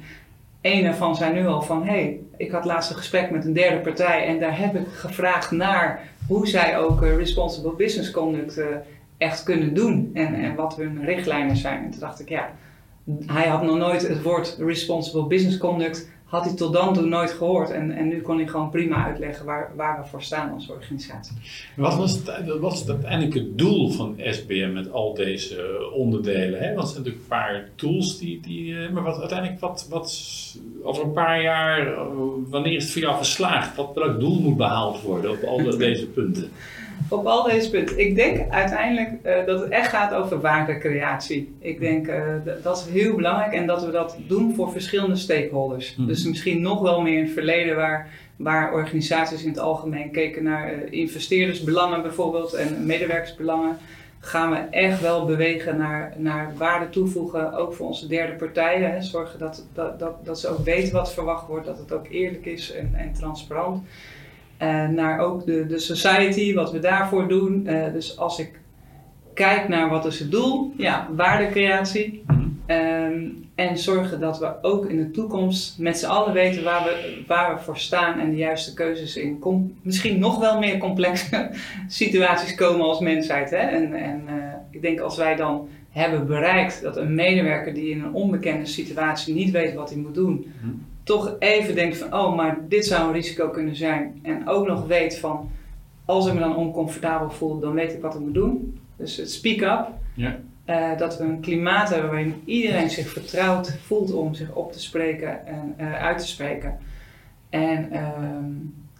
een 0.72 0.84
ervan 0.84 1.16
zei 1.16 1.32
nu 1.32 1.46
al 1.46 1.62
van, 1.62 1.84
hé, 1.84 1.90
hey, 1.90 2.20
ik 2.36 2.50
had 2.50 2.64
laatst 2.64 2.90
een 2.90 2.96
gesprek 2.96 3.30
met 3.30 3.44
een 3.44 3.52
derde 3.52 3.78
partij 3.78 4.26
en 4.26 4.40
daar 4.40 4.58
heb 4.58 4.74
ik 4.74 4.86
gevraagd 4.88 5.50
naar 5.50 6.00
hoe 6.26 6.46
zij 6.46 6.78
ook 6.78 7.02
uh, 7.02 7.16
responsible 7.16 7.72
business 7.72 8.10
conduct 8.10 8.58
uh, 8.58 8.64
echt 9.18 9.42
kunnen 9.42 9.74
doen 9.74 10.10
en, 10.14 10.34
en 10.34 10.54
wat 10.54 10.76
hun 10.76 11.04
richtlijnen 11.04 11.56
zijn. 11.56 11.84
En 11.84 11.90
toen 11.90 12.00
dacht 12.00 12.20
ik, 12.20 12.28
ja, 12.28 12.50
hij 13.26 13.48
had 13.48 13.62
nog 13.62 13.76
nooit 13.76 14.08
het 14.08 14.22
woord 14.22 14.56
responsible 14.58 15.26
business 15.26 15.58
conduct, 15.58 16.08
had 16.26 16.44
hij 16.44 16.54
tot 16.54 16.72
dan 16.72 16.94
toe 16.94 17.06
nooit 17.06 17.30
gehoord. 17.30 17.70
En, 17.70 17.90
en 17.90 18.08
nu 18.08 18.20
kon 18.20 18.36
hij 18.36 18.46
gewoon 18.46 18.70
prima 18.70 19.04
uitleggen 19.04 19.44
waar, 19.44 19.72
waar 19.76 20.00
we 20.02 20.08
voor 20.08 20.22
staan 20.22 20.52
als 20.52 20.68
organisatie. 20.68 21.36
Wat 21.76 21.96
was, 21.96 22.12
het, 22.12 22.46
wat 22.46 22.58
was 22.58 22.80
het 22.80 22.88
uiteindelijke 22.88 23.54
doel 23.54 23.90
van 23.90 24.14
SBM 24.18 24.70
met 24.72 24.92
al 24.92 25.14
deze 25.14 25.90
onderdelen? 25.94 26.60
Hè? 26.60 26.74
Want 26.74 26.78
het 26.78 26.88
zijn 26.88 27.02
natuurlijk 27.02 27.22
een 27.22 27.28
paar 27.28 27.68
tools 27.74 28.18
die, 28.18 28.40
die 28.40 28.90
maar 28.90 29.02
wat 29.02 29.20
uiteindelijk, 29.20 29.60
wat, 29.60 29.86
wat 29.90 30.32
over 30.82 31.04
een 31.04 31.12
paar 31.12 31.42
jaar, 31.42 31.94
wanneer 32.48 32.76
is 32.76 32.82
het 32.82 32.92
voor 32.92 33.02
jou 33.02 33.16
geslaagd? 33.16 33.76
Wat, 33.76 33.90
welk 33.94 34.20
doel 34.20 34.40
moet 34.40 34.56
behaald 34.56 35.02
worden 35.02 35.30
op 35.30 35.42
al 35.42 35.76
deze 35.78 36.06
punten? 36.06 36.50
Op 37.08 37.26
al 37.26 37.42
deze 37.42 37.70
punten. 37.70 37.98
Ik 37.98 38.14
denk 38.14 38.50
uiteindelijk 38.50 39.10
uh, 39.24 39.46
dat 39.46 39.60
het 39.60 39.70
echt 39.70 39.88
gaat 39.88 40.14
over 40.14 40.40
waardecreatie. 40.40 41.54
Ik 41.58 41.80
denk 41.80 42.06
uh, 42.06 42.16
dat 42.62 42.76
is 42.76 42.92
heel 42.92 43.14
belangrijk 43.14 43.52
en 43.52 43.66
dat 43.66 43.84
we 43.84 43.90
dat 43.90 44.16
doen 44.26 44.54
voor 44.54 44.72
verschillende 44.72 45.16
stakeholders. 45.16 45.96
Mm. 45.96 46.06
Dus 46.06 46.24
misschien 46.24 46.60
nog 46.60 46.80
wel 46.80 47.00
meer 47.00 47.18
in 47.18 47.24
het 47.24 47.32
verleden 47.32 47.76
waar, 47.76 48.08
waar 48.36 48.72
organisaties 48.72 49.42
in 49.42 49.48
het 49.48 49.58
algemeen 49.58 50.10
keken 50.10 50.42
naar 50.42 50.72
uh, 50.74 50.78
investeerdersbelangen 50.90 52.02
bijvoorbeeld 52.02 52.54
en 52.54 52.86
medewerkersbelangen. 52.86 53.76
Gaan 54.20 54.50
we 54.50 54.56
echt 54.56 55.00
wel 55.00 55.24
bewegen 55.24 55.76
naar, 55.76 56.14
naar 56.16 56.52
waarde 56.56 56.88
toevoegen, 56.88 57.52
ook 57.52 57.74
voor 57.74 57.86
onze 57.86 58.06
derde 58.06 58.32
partijen. 58.32 58.92
Hè. 58.92 59.02
Zorgen 59.02 59.38
dat, 59.38 59.66
dat, 59.74 59.98
dat, 59.98 60.24
dat 60.24 60.40
ze 60.40 60.48
ook 60.48 60.64
weten 60.64 60.92
wat 60.92 61.12
verwacht 61.12 61.46
wordt, 61.46 61.66
dat 61.66 61.78
het 61.78 61.92
ook 61.92 62.06
eerlijk 62.10 62.46
is 62.46 62.72
en, 62.72 62.90
en 62.94 63.12
transparant. 63.12 63.84
En 64.56 64.94
naar 64.94 65.18
ook 65.18 65.46
de, 65.46 65.66
de 65.66 65.78
society, 65.78 66.54
wat 66.54 66.72
we 66.72 66.78
daarvoor 66.78 67.28
doen. 67.28 67.62
Uh, 67.66 67.92
dus 67.92 68.18
als 68.18 68.38
ik 68.38 68.60
kijk 69.34 69.68
naar 69.68 69.88
wat 69.88 70.06
is 70.06 70.18
het 70.18 70.30
doel, 70.30 70.72
ja, 70.76 71.08
waardecreatie. 71.16 72.22
Mm 72.26 72.46
um, 72.66 73.44
en 73.54 73.78
zorgen 73.78 74.20
dat 74.20 74.38
we 74.38 74.62
ook 74.62 74.86
in 74.86 74.96
de 74.96 75.10
toekomst 75.10 75.78
met 75.78 75.98
z'n 75.98 76.06
allen 76.06 76.32
weten 76.32 76.64
waar 76.64 76.84
we, 76.84 77.22
waar 77.26 77.54
we 77.54 77.62
voor 77.62 77.78
staan 77.78 78.20
en 78.20 78.30
de 78.30 78.36
juiste 78.36 78.74
keuzes 78.74 79.16
in 79.16 79.72
misschien 79.82 80.18
nog 80.18 80.38
wel 80.38 80.58
meer 80.58 80.78
complexe 80.78 81.50
situaties 81.88 82.54
komen 82.54 82.86
als 82.86 83.00
mensheid. 83.00 83.50
Hè? 83.50 83.56
En, 83.56 83.94
en 83.94 84.22
uh, 84.28 84.34
ik 84.70 84.82
denk 84.82 85.00
als 85.00 85.16
wij 85.16 85.36
dan 85.36 85.68
hebben 85.90 86.26
bereikt 86.26 86.82
dat 86.82 86.96
een 86.96 87.14
medewerker 87.14 87.74
die 87.74 87.90
in 87.90 88.02
een 88.02 88.12
onbekende 88.12 88.66
situatie 88.66 89.34
niet 89.34 89.50
weet 89.50 89.74
wat 89.74 89.90
hij 89.90 89.98
moet 89.98 90.14
doen, 90.14 90.52
mm 90.62 90.94
toch 91.06 91.36
even 91.38 91.74
denkt 91.74 91.96
van, 91.96 92.14
oh, 92.14 92.36
maar 92.36 92.58
dit 92.68 92.86
zou 92.86 93.06
een 93.06 93.12
risico 93.12 93.48
kunnen 93.48 93.76
zijn. 93.76 94.18
En 94.22 94.48
ook 94.48 94.66
nog 94.66 94.86
weet 94.86 95.18
van, 95.18 95.50
als 96.04 96.26
ik 96.26 96.34
me 96.34 96.40
dan 96.40 96.56
oncomfortabel 96.56 97.30
voel, 97.30 97.58
dan 97.58 97.74
weet 97.74 97.92
ik 97.92 98.00
wat 98.00 98.14
ik 98.14 98.20
moet 98.20 98.34
doen. 98.34 98.80
Dus 98.96 99.16
het 99.16 99.30
speak 99.30 99.60
up. 99.60 99.88
Ja. 100.14 100.36
Uh, 100.66 100.98
dat 100.98 101.18
we 101.18 101.24
een 101.24 101.40
klimaat 101.40 101.88
hebben 101.88 102.10
waarin 102.10 102.42
iedereen 102.44 102.90
zich 102.90 103.08
vertrouwd 103.08 103.76
voelt 103.84 104.12
om 104.12 104.34
zich 104.34 104.52
op 104.52 104.72
te 104.72 104.80
spreken 104.80 105.46
en 105.46 105.74
uh, 105.80 106.02
uit 106.02 106.18
te 106.18 106.26
spreken. 106.26 106.78
En 107.50 107.88
uh, 107.92 108.08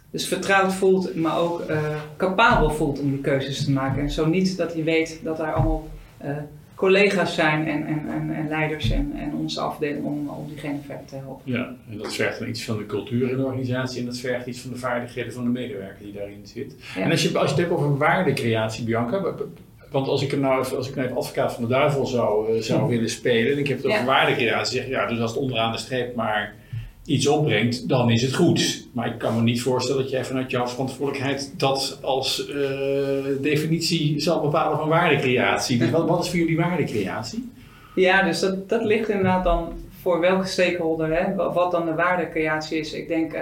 dus 0.09 0.27
vertrouwd 0.27 0.73
voelt, 0.73 1.15
maar 1.15 1.37
ook 1.37 1.69
uh, 1.69 2.01
capabel 2.17 2.69
voelt 2.69 2.99
om 2.99 3.09
die 3.09 3.21
keuzes 3.21 3.65
te 3.65 3.71
maken. 3.71 4.01
En 4.01 4.11
zo 4.11 4.25
niet 4.25 4.57
dat 4.57 4.73
hij 4.73 4.83
weet 4.83 5.19
dat 5.23 5.37
daar 5.37 5.53
allemaal 5.53 5.87
collega's 6.77 7.35
zijn 7.35 7.67
en, 7.67 7.85
en, 7.85 8.09
en, 8.09 8.35
en 8.35 8.47
leiders 8.47 8.89
en, 8.89 9.13
en, 9.15 9.33
onze 9.33 9.59
afdeling 9.59 10.05
om, 10.05 10.29
om 10.29 10.47
diegene 10.47 10.79
verder 10.85 11.05
te 11.05 11.15
helpen. 11.15 11.51
Ja, 11.51 11.75
en 11.91 11.97
dat 11.97 12.15
vergt 12.15 12.39
dan 12.39 12.47
iets 12.47 12.63
van 12.63 12.77
de 12.77 12.85
cultuur 12.85 13.29
in 13.29 13.37
de 13.37 13.43
organisatie 13.43 13.99
en 13.99 14.05
dat 14.05 14.17
vergt 14.17 14.45
iets 14.45 14.59
van 14.59 14.71
de 14.71 14.77
vaardigheden 14.77 15.33
van 15.33 15.43
de 15.43 15.49
medewerker 15.49 16.03
die 16.03 16.13
daarin 16.13 16.41
zit. 16.43 16.75
En 16.95 17.11
als 17.11 17.23
je, 17.23 17.37
als 17.37 17.49
je 17.49 17.55
het 17.55 17.65
hebt 17.65 17.79
over 17.79 17.97
waardecreatie, 17.97 18.85
Bianca, 18.85 19.35
want 19.91 20.07
als 20.07 20.21
ik 20.21 20.31
er 20.31 20.37
nou 20.37 20.75
als 20.75 20.89
ik 20.89 20.95
nou 20.95 21.07
even 21.07 21.19
advocaat 21.19 21.53
van 21.53 21.63
de 21.63 21.69
duivel 21.69 22.05
zou, 22.05 22.53
uh, 22.53 22.61
zou 22.61 22.89
willen 22.89 23.09
spelen 23.09 23.51
en 23.51 23.57
ik 23.57 23.67
heb 23.67 23.77
het 23.77 23.85
over 23.85 23.99
ja. 23.99 24.05
waardecreatie, 24.05 24.77
zeg 24.77 24.87
ja, 24.87 25.07
dus 25.07 25.19
als 25.19 25.31
het 25.31 25.39
onderaan 25.39 25.71
de 25.71 25.77
streep 25.77 26.15
maar 26.15 26.55
iets 27.07 27.27
opbrengt, 27.27 27.89
dan 27.89 28.09
is 28.09 28.21
het 28.21 28.33
goed. 28.33 28.87
Maar 28.91 29.07
ik 29.07 29.17
kan 29.17 29.35
me 29.35 29.41
niet 29.41 29.61
voorstellen 29.61 30.01
dat 30.01 30.11
jij 30.11 30.25
vanuit 30.25 30.51
jouw 30.51 30.67
verantwoordelijkheid 30.67 31.53
dat 31.57 31.99
als 32.01 32.49
uh, 32.49 32.57
definitie 33.41 34.19
zal 34.19 34.41
bepalen 34.41 34.77
van 34.77 34.87
waardecreatie. 34.87 35.77
Dus 35.77 35.89
wat, 35.89 36.07
wat 36.07 36.23
is 36.23 36.29
voor 36.29 36.39
jullie 36.39 36.57
waardecreatie? 36.57 37.51
Ja, 37.95 38.23
dus 38.23 38.39
dat, 38.39 38.69
dat 38.69 38.83
ligt 38.83 39.09
inderdaad 39.09 39.43
dan 39.43 39.73
voor 40.01 40.19
welke 40.19 40.47
stakeholder, 40.47 41.23
hè, 41.23 41.35
wat 41.35 41.71
dan 41.71 41.85
de 41.85 41.93
waardecreatie 41.93 42.79
is. 42.79 42.93
Ik 42.93 43.07
denk 43.07 43.33
uh, 43.33 43.41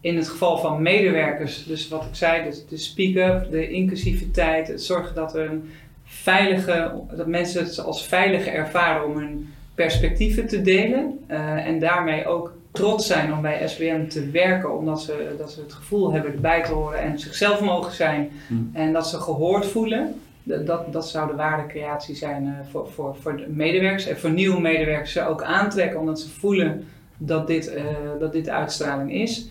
in 0.00 0.16
het 0.16 0.28
geval 0.28 0.58
van 0.58 0.82
medewerkers, 0.82 1.64
dus 1.64 1.88
wat 1.88 2.04
ik 2.04 2.14
zei, 2.14 2.44
dus 2.44 2.66
de 2.66 2.76
speak-up, 2.76 3.50
de 3.50 3.68
inclusiviteit, 3.68 4.68
het 4.68 4.82
zorgen 4.82 5.14
dat, 5.14 5.34
er 5.34 5.50
een 5.50 5.70
veilige, 6.04 6.92
dat 7.16 7.26
mensen 7.26 7.64
het 7.64 7.80
als 7.80 8.06
veilige 8.06 8.50
ervaren 8.50 9.06
om 9.06 9.16
hun 9.16 9.48
perspectieven 9.74 10.46
te 10.46 10.62
delen 10.62 11.18
uh, 11.30 11.66
en 11.66 11.78
daarmee 11.78 12.26
ook 12.26 12.57
trots 12.70 13.06
zijn 13.06 13.32
om 13.32 13.42
bij 13.42 13.68
SBM 13.68 14.08
te 14.08 14.30
werken, 14.30 14.78
omdat 14.78 15.02
ze, 15.02 15.34
dat 15.38 15.52
ze 15.52 15.60
het 15.60 15.72
gevoel 15.72 16.12
hebben 16.12 16.32
erbij 16.32 16.62
te 16.62 16.72
horen 16.72 16.98
en 16.98 17.18
zichzelf 17.18 17.60
mogen 17.60 17.92
zijn 17.92 18.30
hmm. 18.46 18.70
en 18.72 18.92
dat 18.92 19.08
ze 19.08 19.20
gehoord 19.20 19.66
voelen. 19.66 20.20
Dat, 20.42 20.92
dat 20.92 21.08
zou 21.08 21.28
de 21.30 21.36
waardecreatie 21.36 22.14
zijn 22.14 22.44
uh, 22.44 22.52
voor, 22.70 22.88
voor, 22.88 23.16
voor 23.20 23.36
de 23.36 23.46
medewerkers 23.48 24.06
en 24.06 24.18
voor 24.18 24.30
nieuwe 24.30 24.60
medewerkers 24.60 25.12
ze 25.12 25.26
ook 25.26 25.42
aantrekken, 25.42 26.00
omdat 26.00 26.20
ze 26.20 26.28
voelen 26.28 26.84
dat 27.16 27.46
dit, 27.46 27.74
uh, 27.74 27.82
dat 28.18 28.32
dit 28.32 28.48
uitstraling 28.48 29.12
is. 29.12 29.50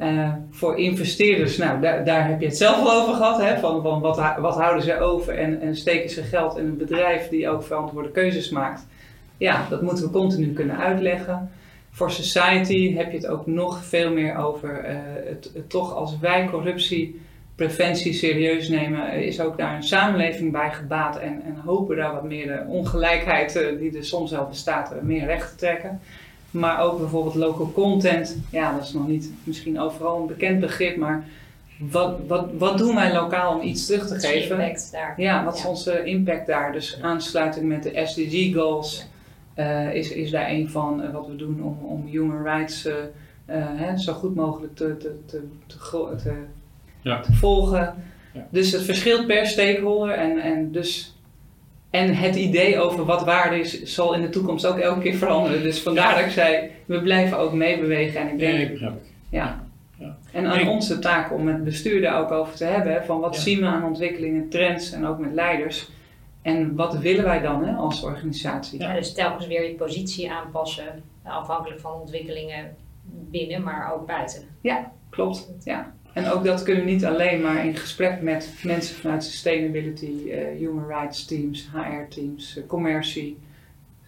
Uh, 0.00 0.32
voor 0.50 0.78
investeerders, 0.78 1.56
nou, 1.56 1.80
daar, 1.80 2.04
daar 2.04 2.28
heb 2.28 2.40
je 2.40 2.46
het 2.46 2.56
zelf 2.56 2.76
al 2.76 3.02
over 3.02 3.14
gehad. 3.14 3.40
Hè, 3.40 3.58
van, 3.58 3.82
van 3.82 4.00
wat, 4.00 4.16
wat 4.38 4.54
houden 4.54 4.82
ze 4.82 5.00
over 5.00 5.38
en, 5.38 5.60
en 5.60 5.76
steken 5.76 6.10
ze 6.10 6.22
geld 6.22 6.58
in 6.58 6.64
een 6.64 6.76
bedrijf 6.76 7.28
die 7.28 7.48
ook 7.48 7.62
verantwoorde 7.62 8.10
keuzes 8.10 8.50
maakt. 8.50 8.86
Ja, 9.36 9.66
dat 9.70 9.82
moeten 9.82 10.04
we 10.04 10.10
continu 10.10 10.52
kunnen 10.52 10.78
uitleggen. 10.78 11.50
Voor 11.94 12.10
society 12.10 12.94
heb 12.94 13.10
je 13.10 13.16
het 13.16 13.26
ook 13.26 13.46
nog 13.46 13.84
veel 13.84 14.12
meer 14.12 14.36
over 14.36 14.90
uh, 14.90 14.96
het, 15.28 15.50
het, 15.54 15.70
toch 15.70 15.94
als 15.94 16.18
wij 16.18 16.48
corruptiepreventie 16.50 18.12
serieus 18.12 18.68
nemen, 18.68 19.12
is 19.12 19.40
ook 19.40 19.58
daar 19.58 19.76
een 19.76 19.82
samenleving 19.82 20.52
bij 20.52 20.72
gebaat 20.72 21.18
en, 21.18 21.42
en 21.44 21.56
hopen 21.64 21.96
daar 21.96 22.12
wat 22.12 22.24
meer 22.24 22.46
de 22.46 22.64
ongelijkheid 22.68 23.56
uh, 23.56 23.78
die 23.78 23.96
er 23.96 24.04
soms 24.04 24.30
wel 24.30 24.46
bestaat, 24.46 25.02
meer 25.02 25.24
recht 25.24 25.50
te 25.50 25.56
trekken. 25.56 26.00
Maar 26.50 26.80
ook 26.80 26.98
bijvoorbeeld 26.98 27.34
local 27.34 27.72
content, 27.72 28.38
ja, 28.50 28.72
dat 28.72 28.84
is 28.84 28.92
nog 28.92 29.08
niet 29.08 29.30
misschien 29.44 29.80
overal 29.80 30.20
een 30.20 30.26
bekend 30.26 30.60
begrip, 30.60 30.96
maar 30.96 31.24
wat, 31.78 32.18
wat, 32.26 32.48
wat 32.58 32.78
doen 32.78 32.94
wij 32.94 33.12
lokaal 33.12 33.54
om 33.54 33.62
iets 33.62 33.86
terug 33.86 34.06
te 34.06 34.20
geven? 34.20 34.60
Impact 34.60 34.92
daar. 34.92 35.14
Ja, 35.16 35.44
wat 35.44 35.56
is 35.56 35.64
onze 35.64 36.04
impact 36.04 36.46
daar? 36.46 36.72
Dus 36.72 36.98
aansluiting 37.02 37.68
met 37.68 37.82
de 37.82 38.02
SDG 38.04 38.54
goals. 38.54 39.06
Uh, 39.58 39.94
is, 39.94 40.12
is 40.12 40.30
daar 40.30 40.50
een 40.50 40.68
van 40.68 41.02
uh, 41.02 41.12
wat 41.12 41.26
we 41.26 41.36
doen 41.36 41.62
om, 41.62 41.78
om 41.82 42.06
human 42.06 42.42
rights 42.42 42.86
uh, 42.86 42.94
hè, 43.46 43.98
zo 43.98 44.12
goed 44.12 44.34
mogelijk 44.34 44.74
te, 44.76 44.96
te, 44.96 45.18
te, 45.26 45.42
te, 45.66 45.76
te, 46.22 46.32
ja. 47.00 47.20
te 47.20 47.32
volgen. 47.32 47.94
Ja. 48.32 48.46
Dus 48.50 48.72
het 48.72 48.82
verschilt 48.82 49.26
per 49.26 49.46
stakeholder 49.46 50.10
en, 50.14 50.38
en 50.38 50.72
dus 50.72 51.14
en 51.90 52.14
het 52.14 52.36
idee 52.36 52.80
over 52.80 53.04
wat 53.04 53.24
waarde 53.24 53.58
is, 53.58 53.82
zal 53.82 54.14
in 54.14 54.20
de 54.22 54.28
toekomst 54.28 54.66
ook 54.66 54.78
elke 54.78 55.00
keer 55.00 55.14
veranderen. 55.14 55.62
Dus 55.62 55.80
vandaar 55.80 56.14
dat 56.14 56.24
ik 56.24 56.30
zei, 56.30 56.70
we 56.84 57.02
blijven 57.02 57.38
ook 57.38 57.52
meebewegen. 57.52 58.20
En 58.20 58.28
ik 58.28 58.38
denk, 58.38 58.52
Nee, 58.56 58.72
ik. 58.72 58.78
ja. 59.28 59.62
Ja. 59.98 60.16
En 60.32 60.46
aan 60.46 60.68
onze 60.68 60.98
taak 60.98 61.32
om 61.32 61.44
met 61.44 61.54
het 61.54 61.64
bestuur 61.64 62.00
daar 62.00 62.20
ook 62.20 62.30
over 62.30 62.54
te 62.54 62.64
hebben. 62.64 63.04
Van 63.04 63.20
wat 63.20 63.34
Ja. 63.34 63.40
zien 63.40 63.60
we 63.60 63.66
aan 63.66 63.84
ontwikkelingen, 63.84 64.48
trends 64.48 64.92
en 64.92 65.06
ook 65.06 65.18
met 65.18 65.32
leiders. 65.32 65.90
En 66.44 66.74
wat 66.74 66.98
willen 66.98 67.24
wij 67.24 67.40
dan 67.40 67.64
hè, 67.64 67.74
als 67.74 68.02
organisatie? 68.02 68.80
Ja. 68.80 68.88
Ja, 68.88 68.94
dus 68.94 69.12
telkens 69.12 69.46
weer 69.46 69.68
je 69.68 69.74
positie 69.74 70.30
aanpassen, 70.30 71.02
afhankelijk 71.22 71.80
van 71.80 72.00
ontwikkelingen 72.00 72.76
binnen, 73.30 73.62
maar 73.62 73.92
ook 73.94 74.06
buiten. 74.06 74.42
Klopt, 75.10 75.48
ja. 75.64 75.94
En 76.12 76.30
ook 76.30 76.44
dat 76.44 76.62
kunnen 76.62 76.84
we 76.84 76.90
niet 76.90 77.04
alleen 77.04 77.40
maar 77.40 77.66
in 77.66 77.76
gesprek 77.76 78.20
met 78.20 78.54
mensen 78.62 78.96
vanuit 78.96 79.24
sustainability, 79.24 80.30
eh, 80.30 80.58
human 80.58 80.86
rights 80.86 81.24
teams, 81.24 81.68
HR 81.72 82.08
teams, 82.08 82.56
eh, 82.56 82.66
commercie. 82.66 83.38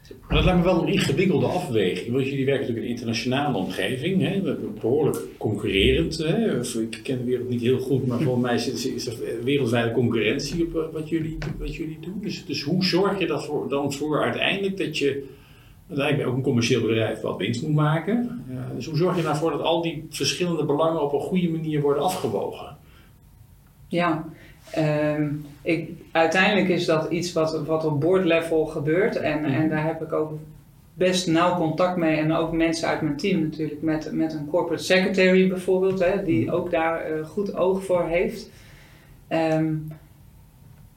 Maar 0.09 0.37
dat 0.37 0.45
lijkt 0.45 0.59
me 0.59 0.65
wel 0.65 0.83
een 0.83 0.93
ingewikkelde 0.93 1.47
afweging. 1.47 2.13
Want 2.13 2.29
jullie 2.29 2.45
werken 2.45 2.61
natuurlijk 2.61 2.87
in 2.87 2.93
een 2.93 2.99
internationale 2.99 3.57
omgeving. 3.57 4.23
Hè? 4.23 4.57
Behoorlijk 4.81 5.19
concurrerend. 5.37 6.19
Hè? 6.19 6.61
Ik 6.81 7.01
ken 7.03 7.19
de 7.19 7.25
wereld 7.25 7.49
niet 7.49 7.61
heel 7.61 7.79
goed, 7.79 8.07
maar 8.07 8.21
volgens 8.21 8.45
mij 8.45 8.55
is, 8.55 8.87
is 8.87 9.07
er 9.07 9.45
wereldwijde 9.45 9.93
concurrentie 9.93 10.67
op 10.67 10.77
eh, 10.77 10.83
wat 10.93 11.09
jullie, 11.09 11.39
wat 11.59 11.75
jullie 11.75 11.99
doen. 12.01 12.19
Dus, 12.21 12.47
dus 12.47 12.63
hoe 12.63 12.85
zorg 12.85 13.19
je 13.19 13.27
ervoor 13.27 13.69
dan 13.69 13.93
voor 13.93 14.23
uiteindelijk 14.23 14.77
dat 14.77 14.99
je. 14.99 15.25
Uiteindelijk 15.89 16.29
ook 16.29 16.37
een 16.37 16.43
commercieel 16.43 16.81
bedrijf 16.81 17.21
wat 17.21 17.37
winst 17.37 17.63
moet 17.63 17.75
maken. 17.75 18.45
Dus 18.75 18.87
hoe 18.87 18.97
zorg 18.97 19.17
je 19.17 19.29
ervoor 19.29 19.51
dat 19.51 19.61
al 19.61 19.83
die 19.83 20.07
verschillende 20.11 20.65
belangen 20.65 21.03
op 21.03 21.13
een 21.13 21.21
goede 21.21 21.49
manier 21.49 21.81
worden 21.81 22.03
afgewogen? 22.03 22.77
Ja, 23.89 24.25
ehm, 24.77 25.29
ik, 25.63 25.91
uiteindelijk 26.13 26.69
is 26.69 26.85
dat 26.85 27.11
iets 27.11 27.33
wat, 27.33 27.65
wat 27.67 27.85
op 27.85 28.01
board 28.01 28.25
level 28.25 28.67
gebeurt. 28.67 29.17
En, 29.17 29.41
Mhm. 29.41 29.53
en 29.53 29.69
daar 29.69 29.85
heb 29.87 30.03
ik 30.03 30.13
ook 30.13 30.33
best 30.95 31.27
nauw 31.27 31.57
contact 31.57 31.97
mee. 31.97 32.17
En 32.17 32.33
ook 32.33 32.53
mensen 32.53 32.89
uit 32.89 33.01
mijn 33.01 33.17
team 33.17 33.41
natuurlijk. 33.43 33.83
Met, 33.83 34.11
met 34.13 34.33
een 34.33 34.47
corporate 34.47 34.83
secretary 34.83 35.49
bijvoorbeeld. 35.49 35.99
Hè, 36.05 36.23
die 36.25 36.53
ook 36.53 36.71
daar 36.71 37.01
eh, 37.01 37.25
goed 37.27 37.57
oog 37.57 37.85
voor 37.85 38.07
heeft. 38.07 38.51
Ehm, 39.29 39.75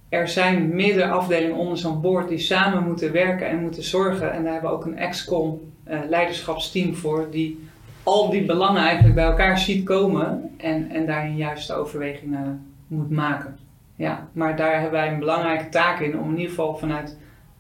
er 0.10 0.28
zijn 0.28 0.76
meerdere 0.76 1.10
afdelingen 1.10 1.56
onder 1.56 1.78
zo'n 1.78 2.02
board 2.02 2.28
die 2.30 2.38
samen 2.38 2.84
moeten 2.84 3.12
werken 3.12 3.48
en 3.48 3.62
moeten 3.62 3.84
zorgen. 3.84 4.32
En 4.32 4.44
daar 4.44 4.52
hebben 4.54 4.70
we 4.70 4.76
ook 4.76 4.86
een 4.86 4.98
ex-com 4.98 5.62
eh, 5.84 6.00
leiderschapsteam 6.10 6.96
voor. 6.96 7.28
Die 7.32 7.68
al 8.04 8.30
die 8.30 8.46
belangen 8.46 8.82
eigenlijk 8.82 9.16
bij 9.16 9.26
elkaar 9.26 9.60
ziet 9.60 9.86
komen. 9.86 10.52
En, 10.58 10.90
en 10.90 11.06
daarin 11.06 11.36
juiste 11.36 11.74
overwegingen 11.74 12.66
moet 12.88 13.10
maken. 13.10 13.58
Ja, 14.00 14.28
maar 14.32 14.56
daar 14.56 14.74
hebben 14.74 14.92
wij 15.00 15.12
een 15.12 15.20
belangrijke 15.20 15.70
taak 15.70 16.00
in 16.00 16.20
om 16.20 16.26
in 16.30 16.36
ieder 16.36 16.50
geval 16.50 16.78
vanuit 16.78 17.18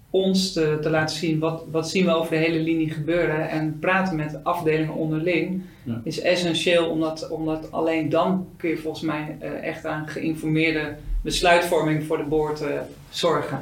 ons 0.09 0.53
te, 0.53 0.77
te 0.81 0.89
laten 0.89 1.15
zien 1.15 1.39
wat, 1.39 1.63
wat 1.71 1.89
zien 1.89 2.05
we 2.05 2.11
over 2.15 2.29
de 2.31 2.37
hele 2.37 2.59
linie 2.59 2.89
gebeuren. 2.89 3.49
En 3.49 3.79
praten 3.79 4.15
met 4.15 4.43
afdelingen 4.43 4.93
onderling 4.93 5.61
Ja. 5.83 6.01
is 6.03 6.21
essentieel, 6.21 6.89
omdat, 6.89 7.29
omdat 7.29 7.71
alleen 7.71 8.09
dan 8.09 8.47
kun 8.57 8.69
je 8.69 8.77
volgens 8.77 9.03
mij 9.03 9.35
eh, 9.39 9.67
echt 9.67 9.85
aan 9.85 10.07
geïnformeerde 10.07 10.95
besluitvorming 11.23 12.03
voor 12.03 12.17
de 12.17 12.23
board 12.23 12.61
eh, 12.61 12.79
zorgen. 13.09 13.61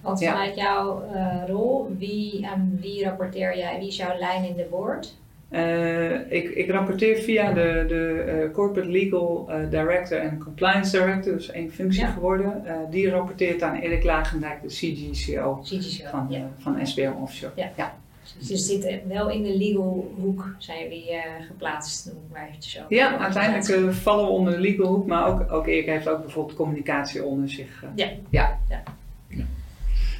Want 0.00 0.20
Ja. 0.20 0.32
vanuit 0.32 0.54
jouw 0.56 1.02
eh, 1.14 1.36
rol, 1.46 1.94
wie, 1.98 2.46
aan 2.46 2.78
wie 2.80 3.04
rapporteer 3.04 3.56
jij, 3.56 3.78
wie 3.78 3.88
is 3.88 3.96
jouw 3.96 4.18
lijn 4.18 4.44
in 4.48 4.56
de 4.56 4.66
board? 4.70 5.14
Eh, 5.48 6.32
ik, 6.32 6.48
ik 6.50 6.70
rapporteer 6.70 7.16
via 7.16 7.52
de, 7.52 7.84
de 7.88 8.22
eh, 8.26 8.50
Corporate 8.52 8.90
Legal 8.90 9.46
eh, 9.50 9.70
Director 9.70 10.18
en 10.18 10.38
Compliance 10.38 10.90
Director, 10.98 11.32
dus 11.32 11.50
één 11.50 11.70
functie 11.72 12.00
Ja. 12.02 12.10
geworden. 12.10 12.62
Die 12.90 13.10
rapporteert 13.10 13.62
aan 13.62 13.76
Erik 13.76 14.04
Lagendijk, 14.04 14.62
de 14.62 14.68
CGCO 14.68 15.60
CGCO. 15.62 16.08
van, 16.10 16.26
ja. 16.30 16.50
van 16.58 16.86
SBM 16.86 17.12
Offshore. 17.22 17.52
Ja. 17.56 17.70
ja. 17.76 17.94
Dus 18.38 18.48
je 18.48 18.56
zit 18.56 19.00
wel 19.08 19.30
in 19.30 19.42
de 19.42 19.56
legal 19.58 20.12
hoek, 20.20 20.54
zijn 20.58 20.82
jullie 20.82 21.10
eh, 21.10 21.22
geplaatst, 21.46 22.06
noem 22.06 22.22
ik 22.26 22.32
maar 22.32 22.46
eventjes 22.48 22.72
zo. 22.72 22.80
Ja, 22.88 23.18
uiteindelijk 23.18 23.94
vallen 23.94 24.24
we 24.24 24.30
onder 24.30 24.52
de 24.52 24.60
legal 24.60 24.86
hoek, 24.86 25.06
maar 25.06 25.26
ook, 25.26 25.52
ook 25.52 25.66
Erik 25.66 25.86
heeft 25.86 26.08
ook 26.08 26.20
bijvoorbeeld 26.20 26.56
communicatie 26.56 27.24
onder 27.24 27.48
zich. 27.50 27.82
eh. 27.82 28.78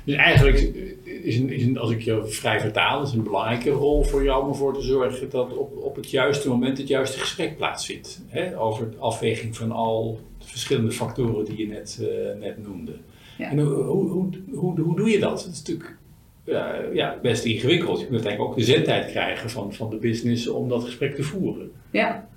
Dus 0.09 0.16
eigenlijk 0.16 0.59
is, 1.05 1.38
een, 1.38 1.51
is 1.51 1.64
een, 1.64 1.79
als 1.79 1.90
ik 1.90 2.01
je 2.01 2.25
vrij 2.27 2.61
vertaal, 2.61 3.03
is 3.03 3.12
een 3.12 3.23
belangrijke 3.23 3.71
rol 3.71 4.05
voor 4.05 4.25
jou 4.25 4.42
om 4.42 4.49
ervoor 4.49 4.75
te 4.75 4.83
zorgen 4.83 5.31
dat 5.31 5.57
op, 5.57 5.77
op 5.77 5.97
het 5.97 6.11
juiste 6.11 6.49
moment 6.49 6.79
het 6.79 6.88
juiste 6.88 7.18
gesprek 7.18 7.57
plaatsvindt. 7.57 8.23
Hè? 8.27 8.61
Over 8.61 8.90
de 8.90 8.97
afweging 8.97 9.57
van 9.57 9.73
al 9.73 10.21
de 10.38 10.47
verschillende 10.47 10.90
factoren 10.90 11.44
die 11.44 11.59
je 11.59 11.66
net, 11.66 11.99
eh, 12.01 12.40
net 12.40 12.66
noemde. 12.66 12.92
Ja. 13.38 13.51
En 13.51 13.59
hoe, 13.59 13.75
hoe, 13.75 14.31
hoe, 14.51 14.81
hoe, 14.81 14.97
doe 14.97 15.11
je 15.11 15.18
dat? 15.18 15.31
Dat 15.44 15.53
is 15.53 15.59
natuurlijk 15.59 15.97
ja, 16.44 16.75
ja, 16.92 17.18
best 17.23 17.44
ingewikkeld. 17.44 17.99
Je 17.99 18.05
moet 18.05 18.12
uiteindelijk 18.12 18.51
ook 18.51 18.57
de 18.57 18.64
zendtijd 18.64 19.11
krijgen 19.11 19.51
van, 19.51 19.73
van 19.73 19.90
de 19.90 19.97
business 19.97 20.49
om 20.49 20.68
dat 20.68 20.85
gesprek 20.85 21.14
te 21.14 21.23
voeren. 21.23 21.71
Ja. 21.90 22.27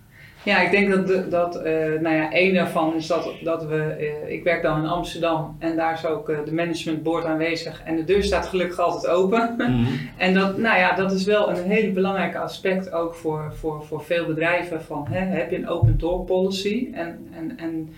Ja, 0.43 0.62
ik 0.62 0.71
denk 0.71 0.89
dat, 0.89 1.08
de, 1.08 1.27
dat 1.27 1.56
eh, 1.56 1.73
nou 1.73 2.15
ja, 2.15 2.32
één 2.32 2.54
daarvan 2.54 2.95
is 2.95 3.08
dat, 3.08 3.34
dat 3.43 3.65
we, 3.65 3.82
eh, 3.82 4.34
ik 4.34 4.43
werk 4.43 4.62
dan 4.62 4.84
in 4.84 4.89
Amsterdam 4.89 5.56
en 5.60 5.75
daar 5.75 5.93
is 5.93 6.06
ook 6.06 6.30
eh, 6.30 6.38
de 6.45 6.54
management 6.54 7.04
board 7.04 7.25
aanwezig 7.25 7.82
en 7.86 7.95
de 7.95 8.04
deur 8.04 8.23
staat 8.23 8.47
gelukkig 8.47 8.80
altijd 8.80 9.13
open. 9.13 9.56
En 10.17 10.34
dat, 10.34 10.58
nou 10.58 10.77
ja, 10.77 10.95
dat 10.95 11.12
is 11.12 11.23
wel 11.25 11.49
een 11.49 11.63
hele 11.63 11.91
belangrijke 11.91 12.38
aspect 12.38 12.91
ook 12.91 13.15
voor, 13.15 13.54
voor, 13.56 13.84
voor 13.84 14.04
veel 14.04 14.25
bedrijven. 14.25 14.84
Van, 14.84 15.08
hè, 15.10 15.19
heb 15.19 15.51
je 15.51 15.58
een 15.58 15.67
open 15.67 15.97
door 15.97 16.23
policy 16.23 16.88
en, 16.93 17.27
en, 17.36 17.58
en 17.58 17.93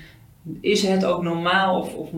is 0.62 0.88
het 0.88 1.06
ook 1.06 1.24
normaal 1.24 1.80
of, 1.80 1.96
of 1.96 2.10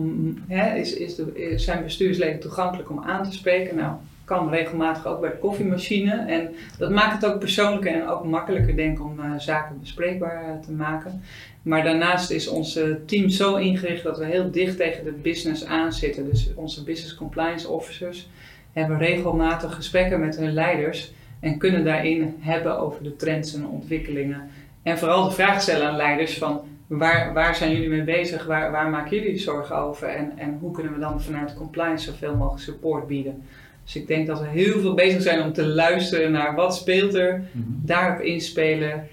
hè, 0.48 0.76
is, 0.76 0.94
is 0.94 1.14
de, 1.14 1.52
zijn 1.56 1.82
bestuursleden 1.82 2.40
toegankelijk 2.40 2.90
om 2.90 3.02
aan 3.04 3.24
te 3.24 3.32
spreken? 3.32 3.76
Nou, 3.76 3.92
kan 4.26 4.50
regelmatig 4.50 5.06
ook 5.06 5.20
bij 5.20 5.30
de 5.30 5.36
koffiemachine. 5.36 6.24
En 6.26 6.54
dat 6.78 6.90
maakt 6.90 7.22
het 7.22 7.32
ook 7.32 7.38
persoonlijker 7.38 7.92
en 7.94 8.08
ook 8.08 8.24
makkelijker 8.24 8.76
denk 8.76 8.98
ik 8.98 9.04
om 9.04 9.20
eh, 9.20 9.30
zaken 9.38 9.80
bespreekbaar 9.80 10.44
eh, 10.44 10.60
te 10.64 10.72
maken. 10.72 11.22
Maar 11.62 11.84
daarnaast 11.84 12.30
is 12.30 12.48
ons 12.48 12.78
team 13.06 13.28
zo 13.28 13.56
ingericht 13.56 14.02
dat 14.02 14.18
we 14.18 14.24
heel 14.24 14.50
dicht 14.50 14.76
tegen 14.76 15.04
de 15.04 15.12
business 15.12 15.64
aanzitten. 15.64 16.30
Dus 16.30 16.50
onze 16.54 16.84
business 16.84 17.14
compliance 17.14 17.68
officers 17.68 18.28
hebben 18.72 18.98
regelmatig 18.98 19.74
gesprekken 19.74 20.20
met 20.20 20.36
hun 20.36 20.52
leiders 20.52 21.12
en 21.40 21.58
kunnen 21.58 21.84
daarin 21.84 22.36
hebben 22.38 22.78
over 22.78 23.02
de 23.02 23.16
trends 23.16 23.54
en 23.54 23.66
ontwikkelingen. 23.66 24.50
En 24.82 24.98
vooral 24.98 25.24
de 25.24 25.34
vraag 25.34 25.62
stellen 25.62 25.86
aan 25.86 25.96
leiders 25.96 26.38
van 26.38 26.60
waar, 26.86 27.32
waar 27.32 27.54
zijn 27.54 27.72
jullie 27.72 27.88
mee 27.88 28.02
bezig, 28.02 28.46
waar, 28.46 28.70
waar 28.70 28.88
maken 28.88 29.16
jullie 29.16 29.38
zorgen 29.38 29.76
over 29.76 30.08
en, 30.08 30.32
en 30.36 30.58
hoe 30.60 30.70
kunnen 30.70 30.92
we 30.92 30.98
dan 30.98 31.20
vanuit 31.20 31.54
compliance 31.54 32.10
zoveel 32.10 32.34
mogelijk 32.34 32.62
support 32.62 33.06
bieden. 33.06 33.42
Dus 33.86 33.96
ik 33.96 34.06
denk 34.06 34.26
dat 34.26 34.40
we 34.40 34.46
heel 34.46 34.80
veel 34.80 34.94
bezig 34.94 35.22
zijn 35.22 35.42
om 35.42 35.52
te 35.52 35.66
luisteren 35.66 36.32
naar 36.32 36.54
wat 36.54 36.76
speelt 36.76 37.14
er, 37.14 37.42
daarop 37.84 38.20
inspelen. 38.20 39.08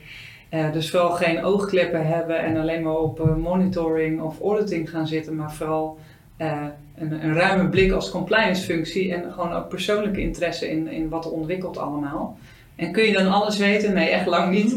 Eh, 0.49 0.71
dus 0.71 0.89
vooral 0.89 1.11
geen 1.11 1.43
oogkleppen 1.43 2.07
hebben 2.07 2.39
en 2.39 2.57
alleen 2.57 2.83
maar 2.83 2.97
op 2.97 3.19
eh, 3.19 3.35
monitoring 3.35 4.21
of 4.21 4.41
auditing 4.41 4.89
gaan 4.89 5.07
zitten, 5.07 5.35
maar 5.35 5.53
vooral 5.53 5.97
eh, 6.37 6.65
een, 6.95 7.11
een 7.11 7.33
ruime 7.33 7.69
blik 7.69 7.91
als 7.91 8.09
compliance 8.09 8.63
functie 8.63 9.13
en 9.13 9.31
gewoon 9.31 9.53
ook 9.53 9.69
persoonlijke 9.69 10.21
interesse 10.21 10.69
in, 10.69 10.87
in 10.87 11.09
wat 11.09 11.25
er 11.25 11.31
ontwikkelt 11.31 11.77
allemaal. 11.77 12.37
En 12.75 12.91
kun 12.91 13.03
je 13.03 13.13
dan 13.13 13.31
alles 13.31 13.57
weten? 13.57 13.93
Nee, 13.93 14.09
echt 14.09 14.25
lang 14.25 14.51
niet. 14.51 14.75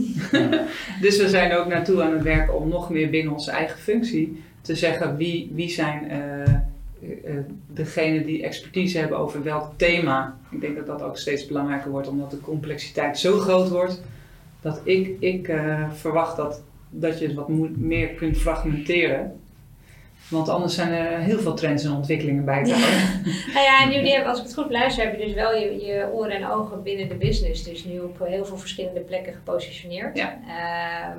dus 1.04 1.18
we 1.20 1.28
zijn 1.28 1.52
ook 1.52 1.66
naartoe 1.66 2.02
aan 2.02 2.12
het 2.12 2.22
werken 2.22 2.54
om 2.54 2.68
nog 2.68 2.90
meer 2.90 3.10
binnen 3.10 3.32
onze 3.32 3.50
eigen 3.50 3.78
functie 3.78 4.42
te 4.60 4.74
zeggen 4.74 5.16
wie, 5.16 5.50
wie 5.54 5.68
zijn 5.68 6.10
eh, 7.24 7.34
degenen 7.66 8.26
die 8.26 8.42
expertise 8.42 8.98
hebben 8.98 9.18
over 9.18 9.42
welk 9.42 9.72
thema. 9.76 10.36
Ik 10.50 10.60
denk 10.60 10.76
dat 10.76 10.86
dat 10.86 11.02
ook 11.02 11.18
steeds 11.18 11.46
belangrijker 11.46 11.90
wordt 11.90 12.08
omdat 12.08 12.30
de 12.30 12.40
complexiteit 12.40 13.18
zo 13.18 13.38
groot 13.38 13.68
wordt 13.68 14.02
dat 14.60 14.80
ik, 14.84 15.16
ik 15.20 15.48
eh, 15.48 15.90
verwacht 15.92 16.36
dat, 16.36 16.62
dat 16.90 17.18
je 17.18 17.26
het 17.26 17.34
wat 17.34 17.48
meer 17.76 18.08
kunt 18.08 18.38
fragmenteren. 18.38 19.40
Want 20.28 20.48
anders 20.48 20.74
zijn 20.74 20.92
er 20.92 21.18
heel 21.18 21.38
veel 21.38 21.54
trends 21.54 21.84
en 21.84 21.92
ontwikkelingen 21.92 22.44
bij 22.44 22.64
te 22.64 22.72
houden. 22.72 23.00
Nou 23.54 23.64
ja, 23.64 23.82
en 23.82 23.92
jullie 23.92 24.10
hebben, 24.10 24.30
als 24.30 24.38
ik 24.38 24.44
het 24.44 24.54
goed 24.54 24.70
luister, 24.70 25.04
heb 25.04 25.18
je 25.18 25.26
dus 25.26 25.34
wel 25.34 25.54
je, 25.54 25.84
je 25.84 26.08
oren 26.12 26.30
en 26.30 26.48
ogen 26.48 26.82
binnen 26.82 27.08
de 27.08 27.14
business. 27.14 27.64
Dus 27.64 27.84
nu 27.84 27.98
op 27.98 28.18
heel 28.24 28.44
veel 28.44 28.58
verschillende 28.58 29.00
plekken 29.00 29.34
gepositioneerd. 29.34 30.16
Ja. 30.16 30.38
Ehm, 30.48 31.18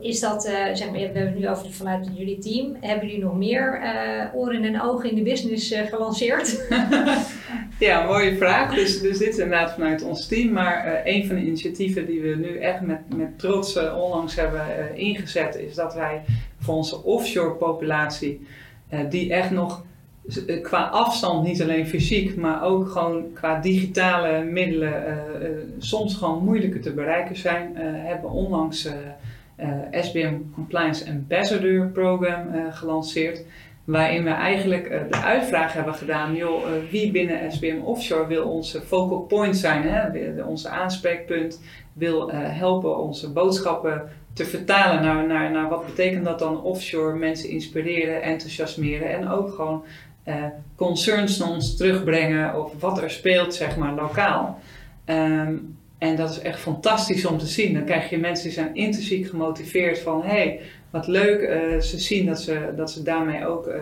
is 0.00 0.20
dat, 0.20 0.44
eh, 0.44 0.52
zeg 0.52 0.84
maar, 0.84 0.92
we 0.92 1.00
hebben 1.00 1.26
het 1.26 1.38
nu 1.38 1.48
over 1.48 1.70
vanuit 1.70 2.08
jullie 2.14 2.38
team. 2.38 2.76
Hebben 2.80 3.08
jullie 3.08 3.24
nog 3.24 3.36
meer 3.36 3.80
eh, 3.82 4.34
oren 4.34 4.64
en 4.64 4.82
ogen 4.82 5.10
in 5.10 5.16
de 5.16 5.22
business 5.22 5.70
eh, 5.70 5.86
gelanceerd? 5.86 6.58
Ja, 7.78 8.06
mooie 8.06 8.36
vraag. 8.36 8.74
Dus, 8.74 9.00
dus 9.00 9.18
dit 9.18 9.28
is 9.28 9.38
inderdaad 9.38 9.72
vanuit 9.72 10.02
ons 10.02 10.26
team. 10.26 10.52
Maar 10.52 11.00
een 11.04 11.26
van 11.26 11.36
de 11.36 11.42
initiatieven 11.42 12.06
die 12.06 12.20
we 12.20 12.36
nu 12.36 12.58
echt 12.58 12.80
met, 12.80 12.98
met 13.16 13.38
trots 13.38 13.76
onlangs 13.76 14.34
hebben 14.34 14.96
ingezet, 14.96 15.56
is 15.56 15.74
dat 15.74 15.94
wij 15.94 16.22
voor 16.58 16.74
onze 16.74 17.02
offshore 17.02 17.54
populatie, 17.54 18.46
die 19.08 19.32
echt 19.32 19.50
nog 19.50 19.84
qua 20.62 20.84
afstand, 20.84 21.46
niet 21.46 21.62
alleen 21.62 21.86
fysiek, 21.86 22.36
maar 22.36 22.62
ook 22.62 22.88
gewoon 22.88 23.32
qua 23.32 23.60
digitale 23.60 24.44
middelen, 24.44 25.18
soms 25.78 26.14
gewoon 26.14 26.44
moeilijker 26.44 26.80
te 26.80 26.92
bereiken 26.92 27.36
zijn, 27.36 27.76
hebben 27.76 28.30
onlangs 28.30 28.88
SBM 29.90 30.34
Compliance 30.54 31.10
Ambassador 31.10 31.86
Program 31.86 32.48
eh, 32.48 32.60
gelanceerd 32.70 33.44
Waarin 33.84 34.24
we 34.24 34.30
eigenlijk 34.30 34.86
eh, 34.86 35.00
de 35.10 35.16
uitvraag 35.16 35.72
hebben 35.72 35.94
gedaan, 35.94 36.34
joh, 36.34 36.62
eh, 36.62 36.90
wie 36.90 37.10
binnen 37.10 37.52
SBM 37.52 37.80
Offshore 37.84 38.26
wil 38.26 38.48
onze 38.48 38.80
focal 38.80 39.18
point 39.20 39.56
zijn, 39.56 39.82
hè? 39.82 40.42
Onze 40.44 40.68
aanspreekpunt, 40.68 41.60
wil 41.92 42.30
eh, 42.30 42.38
helpen 42.42 42.98
onze 42.98 43.32
boodschappen 43.32 44.08
te 44.32 44.44
vertalen 44.44 45.02
naar, 45.02 45.26
naar, 45.26 45.50
naar 45.50 45.68
wat 45.68 45.86
betekent 45.86 46.24
dat 46.24 46.38
dan 46.38 46.62
offshore, 46.62 47.16
mensen 47.16 47.48
inspireren, 47.48 48.22
enthousiasmeren 48.22 49.10
en 49.10 49.28
ook 49.28 49.54
gewoon 49.54 49.84
eh, 50.22 50.44
concerns 50.76 51.38
naar 51.38 51.48
ons 51.48 51.76
terugbrengen 51.76 52.64
of 52.64 52.72
wat 52.80 53.02
er 53.02 53.10
speelt, 53.10 53.54
zeg 53.54 53.76
maar, 53.76 53.94
lokaal. 53.94 54.58
Ehm, 55.04 55.54
en 56.00 56.16
dat 56.16 56.30
is 56.30 56.40
echt 56.40 56.60
fantastisch 56.60 57.24
om 57.24 57.38
te 57.38 57.46
zien. 57.46 57.74
Dan 57.74 57.84
krijg 57.84 58.10
je 58.10 58.18
mensen 58.18 58.44
die 58.44 58.52
zijn 58.52 58.74
intrinsiek 58.74 59.28
gemotiveerd 59.28 59.98
van, 59.98 60.22
hé, 60.22 60.28
hey, 60.28 60.60
wat 60.90 61.06
leuk. 61.06 61.40
eh, 61.40 61.78
ze 61.78 61.98
zien 61.98 62.26
dat 62.26 62.40
ze, 62.40 62.72
dat 62.76 62.90
ze 62.90 63.02
daarmee 63.02 63.46
ook 63.46 63.66
eh, 63.66 63.80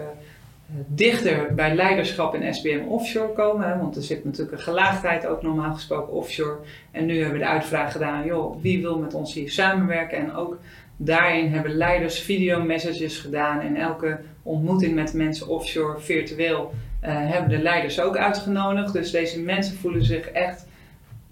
dichter 0.87 1.55
bij 1.55 1.75
leiderschap 1.75 2.35
in 2.35 2.55
SBM 2.55 2.81
offshore 2.89 3.33
komen. 3.33 3.79
Want 3.79 3.97
er 3.97 4.03
zit 4.03 4.25
natuurlijk 4.25 4.53
een 4.53 4.63
gelaagdheid 4.63 5.27
ook 5.27 5.43
normaal 5.43 5.75
gesproken 5.75 6.13
offshore. 6.13 6.57
En 6.91 7.07
nu 7.07 7.17
hebben 7.17 7.39
we 7.39 7.45
de 7.45 7.51
uitvraag 7.51 7.93
gedaan, 7.93 8.25
joh, 8.25 8.63
wie 8.63 8.83
wil 8.83 8.99
met 8.99 9.15
ons 9.15 9.35
hier 9.35 9.51
samenwerken? 9.51 10.19
En 10.19 10.35
ook 10.35 10.59
daarin 10.97 11.53
hebben 11.53 11.77
leiders 11.77 12.21
videomessages 12.21 13.19
gedaan. 13.19 13.61
En 13.61 13.77
elke 13.77 14.19
ontmoeting 14.43 14.95
met 14.95 15.13
mensen 15.13 15.49
offshore 15.49 16.01
virtueel 16.01 16.73
eh, 17.01 17.13
hebben 17.15 17.51
de 17.51 17.63
leiders 17.63 18.01
ook 18.01 18.17
uitgenodigd. 18.17 18.93
Dus 18.93 19.11
deze 19.11 19.41
mensen 19.41 19.77
voelen 19.77 20.05
zich 20.05 20.29
echt 20.29 20.67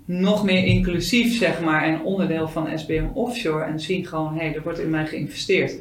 nog 0.06 0.44
meer 0.44 0.64
inclusief, 0.64 1.38
zeg 1.38 1.60
maar, 1.60 1.82
en 1.82 2.02
onderdeel 2.02 2.48
van 2.48 2.78
SBM 2.78 3.06
Offshore. 3.14 3.64
En 3.64 3.80
zien 3.80 4.06
gewoon, 4.06 4.34
hé, 4.34 4.44
hey, 4.44 4.54
er 4.54 4.62
wordt 4.62 4.78
in 4.78 4.90
mij 4.90 5.06
geïnvesteerd. 5.06 5.76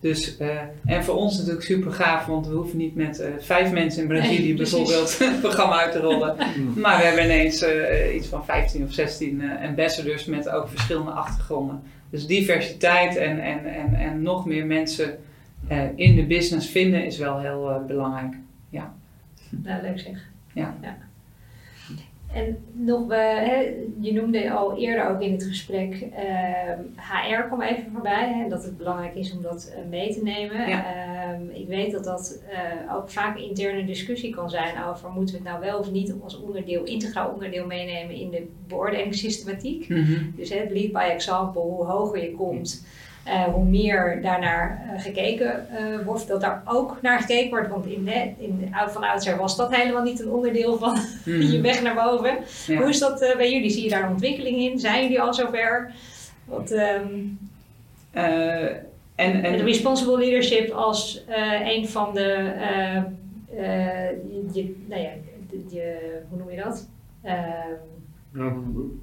Dus, 0.00 0.36
eh, 0.36 0.56
en 0.84 1.04
voor 1.04 1.14
ons 1.14 1.36
natuurlijk 1.36 1.64
super 1.64 1.92
gaaf, 1.92 2.26
want 2.26 2.46
we 2.46 2.54
hoeven 2.54 2.78
niet 2.78 2.94
met 2.94 3.20
eh, 3.20 3.30
vijf 3.38 3.72
mensen 3.72 4.02
in 4.02 4.08
Brazilië 4.08 4.46
Nee, 4.46 4.54
bijvoorbeeld 4.54 5.18
een 5.20 5.40
programma 5.40 5.80
uit 5.80 5.92
te 5.92 5.98
rollen. 5.98 6.36
Maar 6.76 6.98
we 6.98 7.04
hebben 7.04 7.24
ineens 7.24 7.62
eh, 7.62 8.14
iets 8.14 8.26
van 8.26 8.44
15 8.44 8.84
of 8.84 8.92
16 8.92 9.40
eh, 9.40 9.68
ambassadors 9.68 10.24
met 10.24 10.48
ook 10.48 10.68
verschillende 10.68 11.10
achtergronden. 11.10 11.82
Dus 12.10 12.26
diversiteit 12.26 13.16
en, 13.16 13.40
en, 13.40 13.74
en, 13.74 13.94
en 13.94 14.22
nog 14.22 14.46
meer 14.46 14.66
mensen 14.66 15.18
in 15.94 16.16
de 16.16 16.24
business 16.26 16.68
vinden 16.68 17.04
is 17.04 17.18
wel 17.18 17.40
heel 17.40 17.84
belangrijk. 17.86 18.34
Nou, 19.50 19.82
leuk 19.82 19.98
zeg. 19.98 20.30
Ja. 20.52 20.76
En 22.32 22.58
nog, 22.72 23.06
we, 23.06 23.14
hè, 23.14 23.74
je 24.00 24.12
noemde 24.12 24.50
al 24.50 24.78
eerder 24.78 25.08
ook 25.08 25.20
in 25.20 25.32
het 25.32 25.42
gesprek, 25.42 26.08
ehm, 26.14 26.80
HR 26.96 27.46
kwam 27.46 27.62
even 27.62 27.92
voorbij. 27.92 28.32
Hè, 28.32 28.48
dat 28.48 28.64
het 28.64 28.76
belangrijk 28.76 29.14
is 29.14 29.32
om 29.32 29.42
dat 29.42 29.72
eh, 29.76 29.88
mee 29.88 30.12
te 30.12 30.22
nemen. 30.22 30.68
Ja. 30.68 30.84
Ehm, 30.84 31.48
ik 31.50 31.68
weet 31.68 31.92
dat 31.92 32.04
dat 32.04 32.42
eh, 32.50 32.94
ook 32.94 33.10
vaak 33.10 33.38
interne 33.38 33.84
discussie 33.84 34.34
kan 34.34 34.50
zijn 34.50 34.84
over 34.84 35.10
moeten 35.10 35.34
we 35.34 35.40
het 35.40 35.50
nou 35.50 35.64
wel 35.64 35.78
of 35.78 35.90
niet 35.90 36.14
als 36.22 36.40
onderdeel, 36.40 36.84
integraal 36.84 37.30
onderdeel 37.30 37.66
meenemen 37.66 38.14
in 38.14 38.30
de 38.30 38.46
beoordelingssystematiek. 38.66 39.88
Dus 40.36 40.50
het 40.50 40.70
lead 40.70 40.92
by 40.92 41.08
example, 41.12 41.62
hoe 41.62 41.84
hoger 41.84 42.22
je 42.22 42.34
komt, 42.34 42.86
eh, 43.28 43.42
hoe 43.42 43.64
meer 43.64 44.18
daarnaar 44.22 44.88
eh, 44.94 45.02
gekeken 45.02 45.68
eh, 45.76 46.04
wordt, 46.04 46.28
dat 46.28 46.40
daar 46.40 46.62
ook 46.64 46.98
naar 47.02 47.20
gekeken 47.20 47.50
wordt. 47.50 47.68
Want 47.68 47.86
in 47.86 48.04
de, 48.04 48.30
in 48.38 48.58
de, 48.58 48.90
van 48.90 49.04
oudsher 49.04 49.36
was 49.36 49.56
dat 49.56 49.76
helemaal 49.76 50.02
niet 50.02 50.20
een 50.20 50.30
onderdeel 50.30 50.78
van 50.78 50.96
je 51.52 51.60
weg 51.60 51.82
naar 51.82 51.94
boven. 51.94 52.38
Ja. 52.66 52.76
Hoe 52.80 52.88
is 52.88 52.98
dat 52.98 53.22
eh, 53.22 53.36
bij 53.36 53.52
jullie? 53.52 53.70
Zie 53.70 53.82
je 53.82 53.88
daar 53.90 54.02
een 54.04 54.10
ontwikkeling 54.10 54.56
in? 54.58 54.78
Zijn 54.78 55.02
jullie 55.02 55.20
al 55.20 55.34
zover? 55.34 55.92
Wat, 56.44 56.70
ehm, 56.70 57.06
Eh, 58.10 58.64
en, 59.14 59.42
de 59.42 59.48
en, 59.48 59.62
responsible 59.64 60.18
leadership 60.18 60.70
als 60.70 61.24
eh, 61.26 61.68
een 61.68 61.88
van 61.88 62.14
de, 62.14 62.32
eh, 62.60 62.96
eh, 62.96 64.10
je, 64.52 64.74
nou 64.88 65.02
ja, 65.02 65.10
de- 65.50 65.64
je, 65.76 65.98
hoe 66.28 66.38
noem 66.38 66.50
je 66.50 66.56
dat? 66.62 66.88
Ehm, 67.22 67.36
Ja, 68.34 68.52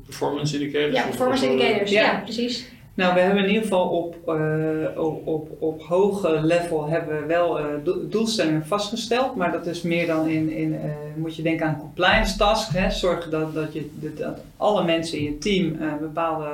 performance 0.05 0.53
indicators. 0.59 0.95
ja, 0.95 1.03
performance 1.03 1.49
indicators. 1.51 1.91
ja. 1.91 2.01
Ja, 2.03 2.19
precies. 2.23 2.69
Nou, 2.95 3.13
we 3.13 3.19
hebben 3.19 3.43
in 3.43 3.47
ieder 3.47 3.61
geval 3.63 3.87
op, 3.87 4.15
eh, 4.27 5.03
op, 5.03 5.27
op, 5.27 5.49
op 5.59 5.81
hoge 5.83 6.39
level 6.41 6.87
hebben 6.87 7.21
we 7.21 7.25
wel 7.25 7.59
eh, 7.59 7.65
do- 7.83 8.07
doelstellingen 8.09 8.65
vastgesteld. 8.65 9.35
Maar 9.35 9.51
dat 9.51 9.65
is 9.65 9.81
meer 9.81 10.07
dan 10.07 10.27
in, 10.27 10.51
in 10.51 10.73
eh, 10.73 10.89
moet 11.15 11.35
je 11.35 11.41
denken 11.41 11.65
aan 11.67 11.77
compliance 11.79 12.37
tasks. 12.37 12.73
Hè? 12.73 12.89
Zorgen 12.91 13.31
dat, 13.31 13.53
dat, 13.53 13.73
je, 13.73 13.89
dat, 13.93 14.17
dat 14.17 14.39
alle 14.57 14.83
mensen 14.83 15.17
in 15.17 15.23
je 15.23 15.37
team 15.37 15.77
bepaalde 15.99 16.45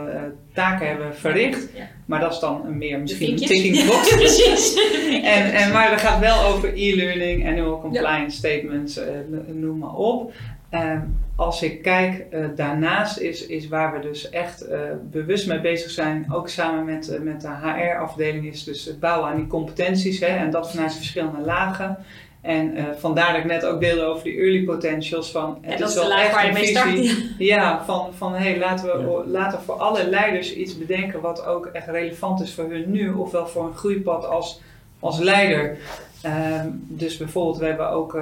taken 0.53 0.87
hebben 0.87 1.15
verricht. 1.15 1.67
Ja. 1.75 1.83
Maar 2.05 2.19
dat 2.19 2.31
is 2.33 2.39
dan 2.39 2.61
een 2.65 2.77
meer 2.77 2.99
misschien 2.99 3.31
een 3.31 3.37
ticking 3.37 3.85
box. 3.85 4.15
precies. 4.15 4.75
En, 5.23 5.53
en, 5.53 5.71
maar 5.71 5.91
het 5.91 6.01
gaat 6.01 6.19
wel 6.19 6.43
over 6.45 6.73
e-learning, 6.75 7.47
annual 7.47 7.81
compliance 7.81 8.37
statements, 8.37 8.99
noem 9.47 9.77
maar 9.77 9.95
op. 9.95 10.33
Ehm, 10.71 10.99
als 11.35 11.61
ik 11.61 11.81
kijk, 11.81 12.25
eh, 12.31 12.45
daarnaast 12.55 13.17
is, 13.17 13.45
is 13.45 13.67
waar 13.67 13.93
we 13.93 13.99
dus 13.99 14.29
echt 14.29 14.61
eh, 14.61 14.79
bewust 15.11 15.47
mee 15.47 15.61
bezig 15.61 15.91
zijn, 15.91 16.25
ook 16.33 16.49
samen 16.49 16.85
met, 16.85 17.09
eh, 17.09 17.19
met 17.19 17.41
de 17.41 17.47
HR-afdeling, 17.47 18.45
is 18.45 18.63
dus 18.63 18.85
het 18.85 18.99
bouwen 18.99 19.29
aan 19.29 19.35
die 19.35 19.47
competenties. 19.47 20.19
Hè, 20.19 20.25
en 20.25 20.51
dat 20.51 20.71
vanuit 20.71 20.93
verschillende 20.95 21.39
lagen. 21.41 21.97
En 22.41 22.75
eh, 22.75 22.83
vandaar 22.97 23.31
dat 23.33 23.41
ik 23.41 23.47
net 23.47 23.65
ook 23.65 23.79
deelde 23.79 24.03
over 24.03 24.23
die 24.23 24.37
early 24.37 24.63
potentials. 24.63 25.31
Van, 25.31 25.57
het 25.61 25.73
En 25.73 25.79
dat 25.79 25.89
is 25.89 25.95
is 25.95 26.01
de 26.01 26.07
wel 26.07 26.09
laag 26.09 26.25
echt 26.25 26.33
waar 26.33 26.45
je 26.45 26.53
mee 26.53 26.65
start. 26.65 27.15
Ja, 27.37 27.85
van, 27.85 28.13
van 28.13 28.33
hey, 28.33 28.57
laten, 28.57 28.85
we, 28.85 29.03
Ja. 29.03 29.31
laten 29.31 29.57
we 29.59 29.63
voor 29.65 29.75
alle 29.75 30.07
leiders 30.09 30.53
iets 30.53 30.77
bedenken 30.77 31.21
wat 31.21 31.45
ook 31.45 31.65
echt 31.65 31.87
relevant 31.87 32.41
is 32.41 32.53
voor 32.53 32.69
hun 32.69 32.91
nu, 32.91 33.09
ofwel 33.11 33.47
voor 33.47 33.65
een 33.65 33.75
groeipad 33.75 34.25
als, 34.25 34.61
als 34.99 35.19
leider. 35.19 35.77
Ehm, 36.21 36.67
dus 36.73 37.17
bijvoorbeeld, 37.17 37.57
we 37.57 37.65
hebben 37.65 37.89
ook 37.89 38.19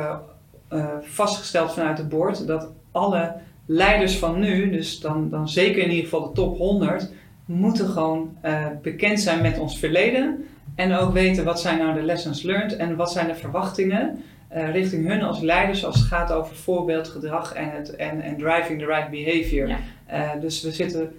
eh, 0.70 0.86
vastgesteld 1.02 1.74
vanuit 1.74 1.98
het 1.98 2.10
board 2.10 2.48
dat 2.48 2.72
alle 2.92 3.34
leiders 3.66 4.18
van 4.18 4.40
nu, 4.40 4.70
dus 4.70 5.00
dan, 5.00 5.30
dan 5.30 5.50
zeker 5.50 5.82
in 5.82 5.90
ieder 5.90 6.04
geval 6.04 6.28
de 6.28 6.34
top 6.34 6.58
100, 6.58 7.12
moeten 7.46 7.88
gewoon 7.88 8.38
eh, 8.42 8.66
bekend 8.82 9.20
zijn 9.20 9.42
met 9.42 9.60
ons 9.60 9.80
verleden. 9.80 10.46
En 10.76 10.96
ook 10.96 11.14
weten 11.14 11.44
wat 11.44 11.62
zijn 11.62 11.78
nou 11.78 11.94
de 11.94 12.02
lessons 12.02 12.42
learned 12.42 12.76
en 12.76 12.96
wat 12.96 13.12
zijn 13.12 13.28
de 13.28 13.36
verwachtingen 13.36 14.24
eh, 14.48 14.72
richting 14.72 15.08
hun 15.08 15.24
als 15.24 15.40
leiders 15.40 15.86
als 15.86 15.96
het 15.96 16.06
gaat 16.06 16.32
over 16.32 16.56
voorbeeldgedrag 16.56 17.54
en, 17.54 17.72
het, 17.72 17.96
en, 17.96 18.22
en 18.22 18.38
driving 18.38 18.80
the 18.80 18.86
right 18.86 19.10
behavior. 19.10 19.68
Ja. 19.68 19.78
Eh, 20.06 20.42
dus 20.42 20.64
we 20.64 20.72
zitten 20.72 21.12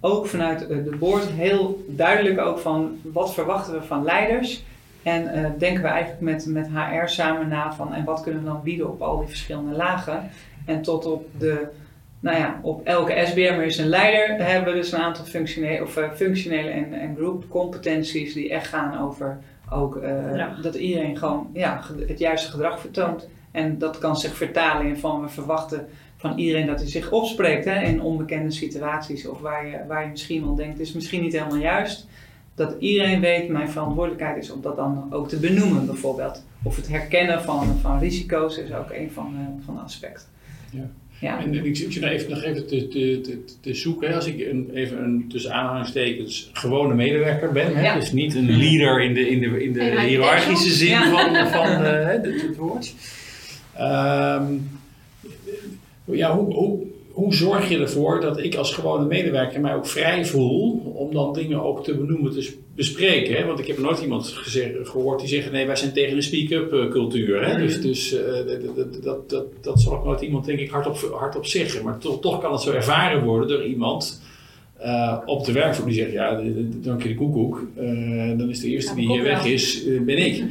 ook 0.00 0.26
vanuit 0.26 0.58
de 0.58 0.96
board 0.98 1.26
heel 1.28 1.84
duidelijk 1.88 2.40
ook 2.40 2.58
van 2.58 2.98
wat 3.02 3.34
verwachten 3.34 3.74
we 3.74 3.82
van 3.82 4.04
leiders. 4.04 4.62
En 5.02 5.32
eh, 5.32 5.50
denken 5.58 5.82
we 5.82 5.88
eigenlijk 5.88 6.22
met, 6.22 6.46
met 6.46 6.68
HR 6.68 7.06
samen 7.06 7.48
na 7.48 7.74
van 7.74 7.94
en 7.94 8.04
wat 8.04 8.22
kunnen 8.22 8.42
we 8.42 8.48
dan 8.48 8.62
bieden 8.62 8.88
op 8.88 9.02
al 9.02 9.18
die 9.18 9.28
verschillende 9.28 9.76
lagen. 9.76 10.30
En 10.64 10.82
tot 10.82 11.06
op 11.06 11.26
de, 11.38 11.68
nou 12.20 12.38
ja, 12.38 12.58
op 12.62 12.86
elke 12.86 13.22
SBM'er 13.26 13.62
is 13.62 13.78
een 13.78 13.88
leider 13.88 14.46
hebben 14.46 14.72
we 14.72 14.78
dus 14.78 14.92
een 14.92 15.00
aantal 15.00 15.24
functionele, 15.24 15.82
of, 15.82 15.96
eh, 15.96 16.10
functionele 16.14 16.70
en, 16.70 16.92
en 16.92 17.16
group 17.16 17.44
competenties 17.48 18.34
die 18.34 18.50
echt 18.50 18.66
gaan 18.66 19.00
over 19.00 19.38
ook 19.70 19.96
eh, 19.96 20.62
dat 20.62 20.74
iedereen 20.74 21.16
gewoon 21.16 21.50
ja, 21.52 21.80
het 22.06 22.18
juiste 22.18 22.50
gedrag 22.50 22.80
vertoont. 22.80 23.28
En 23.50 23.78
dat 23.78 23.98
kan 23.98 24.16
zich 24.16 24.34
vertalen 24.34 24.86
in 24.86 24.98
van 24.98 25.20
we 25.20 25.28
verwachten 25.28 25.88
van 26.16 26.38
iedereen 26.38 26.66
dat 26.66 26.80
hij 26.80 26.88
zich 26.88 27.10
opspreekt 27.10 27.64
hè, 27.64 27.82
in 27.82 28.02
onbekende 28.02 28.50
situaties 28.50 29.26
of 29.26 29.40
waar 29.40 29.66
je, 29.66 29.78
waar 29.88 30.02
je 30.02 30.10
misschien 30.10 30.44
wel 30.44 30.54
denkt, 30.54 30.78
het 30.78 30.86
is 30.86 30.92
misschien 30.92 31.22
niet 31.22 31.32
helemaal 31.32 31.56
juist. 31.56 32.06
Dat 32.54 32.74
iedereen 32.78 33.20
weet, 33.20 33.48
mijn 33.48 33.68
verantwoordelijkheid 33.70 34.42
is 34.42 34.50
om 34.50 34.60
dat 34.62 34.76
dan 34.76 35.06
ook 35.10 35.28
te 35.28 35.36
benoemen 35.38 35.86
bijvoorbeeld. 35.86 36.44
Of 36.62 36.76
het 36.76 36.88
herkennen 36.88 37.42
van, 37.42 37.78
van 37.80 37.98
risico's 37.98 38.58
is 38.58 38.72
ook 38.72 38.90
een 38.90 39.10
van, 39.10 39.34
eh, 39.38 39.64
van 39.64 39.74
de 39.74 39.80
aspecten. 39.80 40.26
Ja. 40.70 40.90
Ja. 41.20 41.38
En, 41.40 41.54
en 41.58 41.64
ik 41.64 41.76
zit 41.76 41.94
je 41.94 42.00
nou 42.00 42.12
even, 42.12 42.30
nog 42.30 42.42
even 42.42 42.66
te, 42.66 42.88
te, 42.88 43.20
te, 43.22 43.44
te 43.60 43.74
zoeken. 43.74 44.08
hè. 44.08 44.14
Als 44.14 44.26
ik 44.26 44.40
een, 44.50 44.70
even 44.74 45.02
een 45.04 45.24
tussen 45.28 45.52
aanhalingstekens 45.52 46.50
gewone 46.52 46.94
medewerker 46.94 47.52
ben, 47.52 47.74
hè, 47.76 47.82
Ja. 47.82 47.94
dus 47.94 48.12
niet 48.12 48.34
een 48.34 48.50
leader 48.56 49.02
in 49.02 49.14
de, 49.14 49.28
in 49.28 49.40
de, 49.40 49.64
in 49.64 49.72
de 49.72 50.00
hiërarchische 50.00 50.70
zin 50.70 50.88
Ja. 50.88 51.10
van, 51.10 51.46
van 51.48 51.84
eh, 51.84 52.06
het 52.22 52.56
woord. 52.56 52.94
Ehm, 53.76 54.44
ja, 56.04 56.36
hoe, 56.36 56.54
hoe, 56.54 56.78
hoe 57.20 57.34
zorg 57.34 57.68
je 57.68 57.78
ervoor 57.78 58.20
dat 58.20 58.38
ik 58.42 58.54
als 58.54 58.74
gewone 58.74 59.04
medewerker 59.06 59.60
mij 59.60 59.74
ook 59.74 59.86
vrij 59.86 60.24
voel 60.26 60.82
om 60.94 61.12
dan 61.12 61.32
dingen 61.32 61.62
ook 61.62 61.84
te 61.84 61.94
benoemen, 61.96 62.32
te 62.32 62.56
bespreken? 62.74 63.36
Hè? 63.36 63.44
Want 63.44 63.58
ik 63.58 63.66
heb 63.66 63.78
nooit 63.78 64.00
iemand 64.00 64.28
gezegd, 64.28 64.88
gehoord 64.88 65.20
die 65.20 65.28
zegt: 65.28 65.52
nee, 65.52 65.66
wij 65.66 65.76
zijn 65.76 65.92
tegen 65.92 66.16
de 66.16 66.22
speak-up 66.22 66.72
eh, 66.72 66.88
cultuur. 66.88 67.46
Hè? 67.46 67.52
Mhm. 67.52 67.60
Dus, 67.60 67.80
dus 67.80 68.12
eh, 68.14 68.32
dat, 68.46 68.76
dat, 68.76 69.02
dat, 69.02 69.30
dat, 69.30 69.44
dat 69.60 69.80
zal 69.80 69.92
ook 69.92 70.04
nooit 70.04 70.20
iemand, 70.20 70.44
denk 70.44 70.58
ik, 70.58 70.70
hardop, 70.70 70.96
hardop 71.18 71.46
zeggen. 71.46 71.84
Maar 71.84 71.98
toch, 71.98 72.20
toch 72.20 72.40
kan 72.40 72.52
het 72.52 72.60
zo 72.60 72.72
ervaren 72.72 73.24
worden 73.24 73.48
door 73.48 73.64
iemand. 73.64 74.22
eh, 74.78 75.16
op 75.26 75.44
de 75.44 75.52
werkvloer 75.52 75.86
die 75.86 75.96
zegt, 75.96 76.12
ja, 76.12 76.40
dank 76.74 77.02
je 77.02 77.08
de 77.08 77.14
koekoek. 77.14 77.66
Eh, 77.76 78.38
dan 78.38 78.50
is 78.50 78.60
de 78.60 78.68
eerste 78.68 78.90
Ja, 78.90 78.96
die 78.96 79.12
hier 79.12 79.22
weg 79.22 79.44
is, 79.44 79.86
eh, 79.86 80.00
ben 80.00 80.18
ik. 80.18 80.42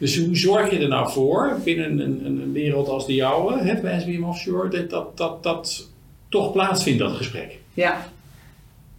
Dus 0.00 0.18
hoe 0.18 0.36
zorg 0.36 0.70
je 0.70 0.78
er 0.78 0.88
nou 0.88 1.10
voor, 1.10 1.58
binnen 1.64 1.90
een, 1.90 2.24
een, 2.26 2.40
een 2.42 2.52
wereld 2.52 2.88
als 2.88 3.06
de 3.06 3.14
jouwe, 3.14 3.58
hè, 3.58 3.80
bij 3.80 4.00
SBM 4.00 4.22
Offshore, 4.24 4.68
dat, 4.68 4.90
dat, 4.90 5.16
dat, 5.16 5.42
dat 5.42 5.89
toch 6.30 6.52
plaatsvindt, 6.52 6.98
dat 6.98 7.12
gesprek? 7.12 7.58
Ja. 7.74 7.96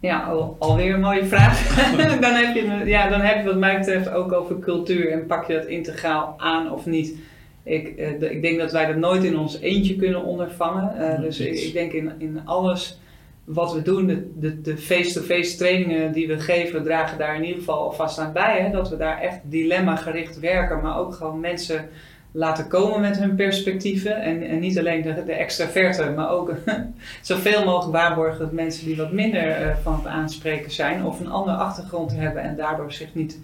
Ja, 0.00 0.22
al, 0.22 0.56
alweer 0.58 0.94
een 0.94 1.00
mooie 1.00 1.24
vraag. 1.24 1.76
dan, 2.20 2.34
heb 2.34 2.54
je, 2.54 2.82
ja, 2.84 3.08
dan 3.08 3.20
heb 3.20 3.36
je 3.36 3.44
wat 3.44 3.58
mij 3.58 3.78
betreft 3.78 4.10
ook 4.10 4.32
over 4.32 4.58
cultuur 4.58 5.12
en 5.12 5.26
pak 5.26 5.46
je 5.46 5.54
dat 5.54 5.66
integraal 5.66 6.34
aan 6.36 6.72
of 6.72 6.86
niet. 6.86 7.16
Ik, 7.62 7.94
uh, 7.96 8.22
ik 8.30 8.42
denk 8.42 8.58
dat 8.58 8.72
wij 8.72 8.86
dat 8.86 8.96
nooit 8.96 9.24
in 9.24 9.38
ons 9.38 9.60
eentje 9.60 9.96
kunnen 9.96 10.24
ondervangen. 10.24 10.94
Uh, 10.98 11.20
dus 11.20 11.40
ik, 11.40 11.54
ik, 11.54 11.72
denk 11.72 11.92
in, 11.92 12.12
in 12.18 12.40
alles 12.44 13.00
wat 13.44 13.72
we 13.72 13.82
doen, 13.82 14.32
de, 14.62 14.76
face-to-face 14.76 15.56
trainingen 15.56 16.12
die 16.12 16.26
we 16.26 16.38
geven, 16.38 16.82
dragen 16.82 17.18
daar 17.18 17.36
in 17.36 17.42
ieder 17.42 17.58
geval 17.58 17.82
alvast 17.82 18.18
aan 18.18 18.32
bij. 18.32 18.60
Hè? 18.60 18.70
Dat 18.70 18.88
we 18.88 18.96
daar 18.96 19.20
echt 19.20 19.38
dilemma 19.42 19.96
gericht 19.96 20.40
werken, 20.40 20.80
maar 20.80 20.98
ook 20.98 21.14
gewoon 21.14 21.40
mensen 21.40 21.88
laten 22.32 22.68
komen 22.68 23.00
met 23.00 23.18
hun 23.18 23.34
perspectieven. 23.34 24.22
En, 24.22 24.42
en 24.42 24.58
niet 24.58 24.78
alleen 24.78 25.02
de, 25.02 25.22
de 25.26 25.32
extraverte, 25.32 26.12
maar 26.16 26.30
ook 26.30 26.54
zoveel 27.22 27.64
mogelijk 27.64 27.96
waarborgen 27.96 28.38
dat 28.38 28.52
mensen 28.52 28.86
die 28.86 28.96
wat 28.96 29.12
minder 29.12 29.66
uh, 29.66 29.76
van 29.82 29.94
het 29.94 30.06
aanspreken 30.06 30.70
zijn 30.70 31.04
of 31.04 31.20
een 31.20 31.30
andere 31.30 31.56
achtergrond 31.56 32.16
hebben 32.16 32.42
en 32.42 32.56
daardoor 32.56 32.92
zich 32.92 33.14
niet 33.14 33.38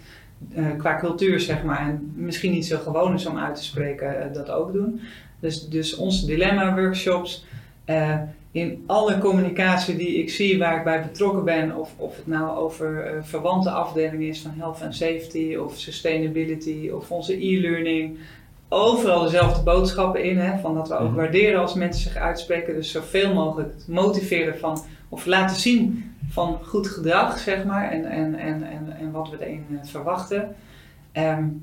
uh, 0.57 0.67
qua 0.79 0.99
cultuur, 0.99 1.41
zeg 1.41 1.63
maar, 1.63 1.81
en 1.81 2.13
misschien 2.17 2.53
niet 2.53 2.67
zo 2.67 2.79
gewoon 2.79 3.15
is 3.15 3.27
om 3.27 3.39
uit 3.39 3.57
te 3.57 3.65
spreken, 3.65 4.17
uh, 4.29 4.35
dat 4.35 4.51
ook 4.51 4.73
doen. 4.73 5.01
Dus, 5.41 5.69
dus 5.69 5.97
onze 5.97 6.27
dilemma-workshops. 6.27 7.47
in 8.51 8.85
alle 8.87 9.19
communicatie 9.19 9.97
die 9.97 10.17
ik 10.17 10.31
zie 10.31 10.59
waar 10.59 10.77
ik 10.77 10.85
bij 10.85 11.03
betrokken 11.03 11.45
ben, 11.45 11.77
of, 11.77 11.93
of 11.97 12.17
het 12.17 12.27
nou 12.27 12.57
over 12.57 13.15
verwante 13.23 13.71
afdelingen 13.71 14.29
is 14.29 14.41
van 14.41 14.55
health 14.57 14.83
and 14.83 14.95
safety 14.95 15.57
of 15.57 15.79
sustainability 15.79 16.91
of 16.93 17.11
onze 17.11 17.47
e-learning, 17.47 18.19
overal 18.69 19.23
dezelfde 19.23 19.63
boodschappen 19.63 20.25
in. 20.25 20.39
Hè, 20.39 20.59
van 20.59 20.75
dat 20.75 20.89
we 20.89 20.99
ook 20.99 21.15
waarderen 21.15 21.61
als 21.61 21.75
mensen 21.75 22.03
zich 22.03 22.17
uitspreken. 22.17 22.75
Dus 22.75 22.91
zoveel 22.91 23.35
mogelijk 23.35 23.73
het 23.75 23.89
motiveren 23.89 24.59
van, 24.59 24.85
of 25.09 25.27
laten 25.27 25.57
zien 25.57 26.15
van 26.29 26.59
goed 26.65 26.89
gedrag, 26.89 27.39
zeg 27.39 27.65
maar. 27.65 27.91
En, 27.91 28.05
en, 28.05 28.35
en, 28.35 28.63
en, 28.63 28.97
en 28.99 29.11
wat 29.11 29.31
we 29.31 29.47
erin 29.47 29.81
verwachten. 29.83 30.57
Um, 31.13 31.63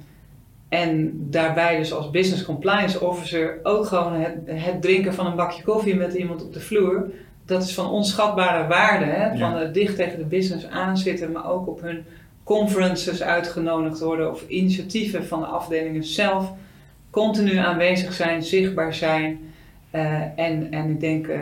en 0.70 1.12
daarbij 1.30 1.78
dus 1.78 1.94
als 1.94 2.10
business 2.10 2.46
compliance 2.46 3.02
officer 3.02 3.60
ook 3.63 3.86
gewoon 3.86 4.13
het, 4.13 4.36
het, 4.46 4.82
drinken 4.82 5.13
van 5.13 5.26
een 5.26 5.36
bakje 5.36 5.63
koffie 5.63 5.96
met 5.96 6.13
iemand 6.13 6.44
op 6.44 6.54
de 6.54 6.60
vloer. 6.60 7.10
Dat 7.46 7.63
is 7.63 7.74
van 7.74 7.89
onschatbare 7.89 8.68
waarde. 8.68 9.06
Hè? 9.06 9.38
Van 9.38 9.60
ja. 9.60 9.65
dicht 9.65 9.96
tegen 9.96 10.18
de 10.18 10.26
business 10.26 10.68
aanzitten, 10.68 11.32
maar 11.32 11.50
ook 11.52 11.68
op 11.68 11.82
hun 11.82 12.06
conferences 12.44 13.22
uitgenodigd 13.24 14.00
worden 14.00 14.32
of 14.32 14.48
initiatieven 14.48 15.26
van 15.26 15.39
de 15.39 15.46
afdelingen 15.46 16.04
zelf 16.04 16.52
continu 17.15 17.58
aanwezig 17.58 18.13
zijn, 18.13 18.43
zichtbaar 18.43 18.93
zijn. 18.93 19.54
Uh, 19.91 20.21
en, 20.36 20.71
en 20.71 20.89
ik 20.89 20.99
denk 20.99 21.28
uh, 21.28 21.36
uh, 21.36 21.41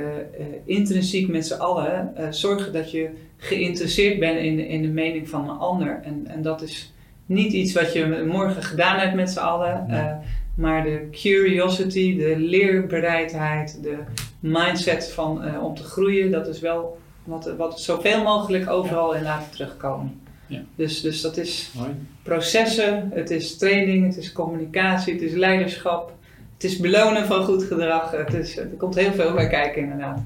intrinsiek 0.66 1.28
met 1.28 1.46
z'n 1.46 1.54
allen 1.54 2.14
zorgen 2.30 2.74
dat 2.74 2.92
je 2.92 3.10
geïnteresseerd 3.38 4.20
bent 4.20 4.38
in, 4.38 4.68
in 4.68 4.82
de 4.82 4.88
mening 4.88 5.30
van 5.30 5.50
een 5.50 5.58
ander. 5.58 6.02
En, 6.04 6.28
en 6.28 6.42
dat 6.42 6.62
is 6.62 6.94
niet 7.26 7.54
iets 7.54 7.74
wat 7.74 7.94
je 7.94 8.24
morgen 8.28 8.64
gedaan 8.64 9.00
hebt 9.00 9.16
met 9.16 9.30
z'n 9.30 9.40
allen, 9.40 9.88
maar 10.56 10.84
de 10.84 11.08
curiosity, 11.12 12.18
de 12.18 12.36
leerbereidheid, 12.38 13.80
de 13.84 13.98
mindset 14.40 15.12
van, 15.12 15.60
om 15.62 15.76
te 15.76 15.84
groeien, 15.84 16.32
dat 16.32 16.48
is 16.48 16.60
wel 16.60 16.98
wat, 17.24 17.54
wat 17.58 17.80
zoveel 17.80 18.24
mogelijk 18.24 18.70
overal 18.70 19.14
in 19.14 19.24
laten 19.24 19.52
terugkomen. 19.52 20.23
Dus, 20.76 21.02
dus 21.02 21.22
dat 21.22 21.38
is 21.38 21.72
Mooi. 21.78 21.90
processen, 22.24 23.10
het 23.14 23.30
is 23.30 23.58
training, 23.58 24.06
het 24.06 24.18
is 24.18 24.32
communicatie, 24.32 25.14
het 25.14 25.22
is 25.22 25.34
leiderschap, 25.34 26.14
het 26.54 26.64
is 26.64 26.78
belonen 26.78 27.26
van 27.26 27.44
goed 27.44 27.64
gedrag. 27.64 28.12
Het 28.12 28.34
is, 28.34 28.58
er 28.58 28.68
komt 28.68 28.96
heel 28.96 29.12
veel 29.12 29.34
bij 29.34 29.48
kijken 29.48 29.82
inderdaad. 29.82 30.20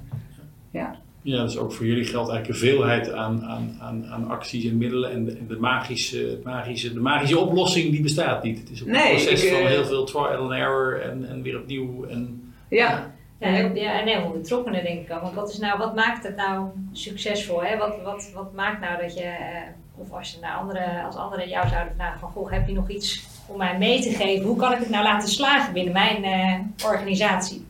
Ja. 0.72 1.00
Ja, 1.22 1.44
dus 1.44 1.58
ook 1.58 1.72
voor 1.72 1.86
jullie 1.86 2.06
geldt 2.06 2.30
eigenlijk 2.30 2.62
een 2.62 2.70
veelheid 2.70 3.12
aan, 3.12 3.44
aan, 3.46 3.78
aan, 3.80 4.06
aan 4.06 4.30
acties 4.30 4.66
en 4.66 4.78
middelen. 4.78 5.12
En 5.12 5.26
de, 5.26 5.32
en 5.32 5.48
de, 5.48 5.58
magische, 5.58 6.40
magische, 6.44 6.94
de 6.94 7.00
magische 7.00 7.40
oplossing 7.40 7.92
die 7.92 8.02
bestaat 8.02 8.44
niet. 8.44 8.60
Het 8.60 8.70
is 8.70 8.82
ook 8.82 8.88
nee, 8.88 9.10
een 9.10 9.10
proces 9.10 9.44
ik, 9.44 9.54
van 9.54 9.68
heel 9.68 9.86
veel 9.86 10.04
trial 10.04 10.38
and 10.38 10.52
error 10.52 11.02
en, 11.02 11.30
en 11.30 11.42
weer 11.42 11.60
opnieuw. 11.60 12.06
En, 12.06 12.54
ja. 12.70 13.16
Ja, 13.40 13.50
ja, 13.50 13.72
ja 13.74 14.02
en 14.02 14.08
heel 14.08 14.32
betrokkenen 14.32 14.84
denk 14.84 15.02
ik 15.02 15.10
al. 15.10 15.22
Want 15.22 15.34
wat, 15.34 15.50
is 15.50 15.58
nou, 15.58 15.78
wat 15.78 15.96
maakt 15.96 16.24
het 16.24 16.36
nou 16.36 16.70
succesvol? 16.92 17.63
Hè? 17.63 17.78
Wat, 17.78 18.02
wat, 18.04 18.32
wat 18.34 18.54
maakt 18.54 18.82
nou 18.82 19.02
dat 19.02 19.13
je... 19.13 19.24
Uh, 19.24 19.62
of 19.97 20.12
als, 20.12 20.31
je 20.31 20.38
naar 20.41 20.55
andere, 20.55 21.03
als 21.05 21.15
anderen 21.15 21.49
jou 21.49 21.67
zouden 21.67 21.93
vragen 21.95 22.19
van, 22.19 22.31
goh, 22.31 22.51
heb 22.51 22.67
je 22.67 22.73
nog 22.73 22.89
iets 22.89 23.27
om 23.45 23.57
mij 23.57 23.77
mee 23.77 24.01
te 24.01 24.10
geven? 24.10 24.45
Hoe 24.45 24.57
kan 24.57 24.71
ik 24.71 24.79
het 24.79 24.89
nou 24.89 25.03
laten 25.03 25.29
slagen 25.29 25.73
binnen 25.73 25.93
mijn 25.93 26.25
uh, 26.25 26.88
organisatie? 26.89 27.65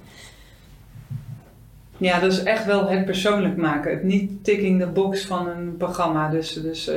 Ja, 1.98 2.20
dat 2.20 2.32
is 2.32 2.44
echt 2.44 2.66
wel 2.66 2.88
het 2.88 3.06
persoonlijk 3.06 3.58
maken. 3.58 3.92
Het 3.92 4.04
niet 4.04 4.44
ticking 4.44 4.82
the 4.82 4.88
box 4.88 5.26
van 5.26 5.48
een 5.48 5.78
programma. 5.78 6.30
Dus, 6.30 6.54
dus, 6.54 6.88
uh, 6.88 6.96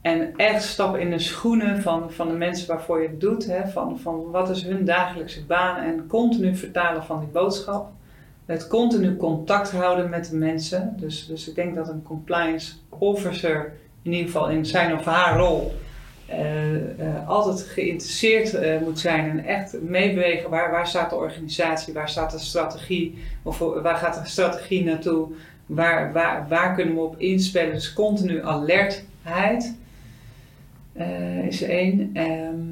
en 0.00 0.36
echt 0.36 0.62
stappen 0.62 1.00
in 1.00 1.10
de 1.10 1.18
schoenen 1.18 1.82
van, 1.82 2.12
van 2.12 2.28
de 2.28 2.34
mensen 2.34 2.68
waarvoor 2.68 3.02
je 3.02 3.08
het 3.08 3.20
doet. 3.20 3.46
Hè? 3.46 3.68
Van, 3.68 3.98
van 3.98 4.30
wat 4.30 4.50
is 4.50 4.62
hun 4.62 4.84
dagelijkse 4.84 5.44
baan 5.44 5.76
en 5.76 6.06
continu 6.06 6.56
vertalen 6.56 7.04
van 7.04 7.20
die 7.20 7.28
boodschap. 7.28 7.90
Het 8.50 8.66
continu 8.66 9.16
contact 9.16 9.70
houden 9.70 10.10
met 10.10 10.30
de 10.30 10.36
mensen. 10.36 10.94
Dus, 10.96 11.26
dus 11.26 11.48
ik 11.48 11.54
denk 11.54 11.74
dat 11.74 11.88
een 11.88 12.02
compliance 12.02 12.72
officer 12.88 13.72
in 14.02 14.12
ieder 14.12 14.26
geval 14.26 14.48
in 14.48 14.66
zijn 14.66 14.94
of 14.94 15.04
haar 15.04 15.38
rol 15.38 15.74
uh, 16.30 16.74
uh, 16.74 17.28
altijd 17.28 17.60
geïnteresseerd 17.60 18.54
uh, 18.54 18.80
moet 18.80 18.98
zijn 18.98 19.30
en 19.30 19.44
echt 19.44 19.82
meebewegen 19.82 20.50
waar, 20.50 20.70
waar 20.70 20.86
staat 20.86 21.10
de 21.10 21.16
organisatie, 21.16 21.94
waar 21.94 22.08
staat 22.08 22.30
de 22.30 22.38
strategie 22.38 23.18
of 23.42 23.58
waar 23.58 23.96
gaat 23.96 24.22
de 24.22 24.28
strategie 24.30 24.84
naartoe, 24.84 25.28
waar, 25.66 26.12
waar, 26.12 26.48
waar 26.48 26.74
kunnen 26.74 26.94
we 26.94 27.00
op 27.00 27.18
inspelen. 27.18 27.74
Dus 27.74 27.92
continu 27.92 28.42
alertheid 28.42 29.74
is 31.48 31.62
één. 31.62 32.16
Um, 32.16 32.69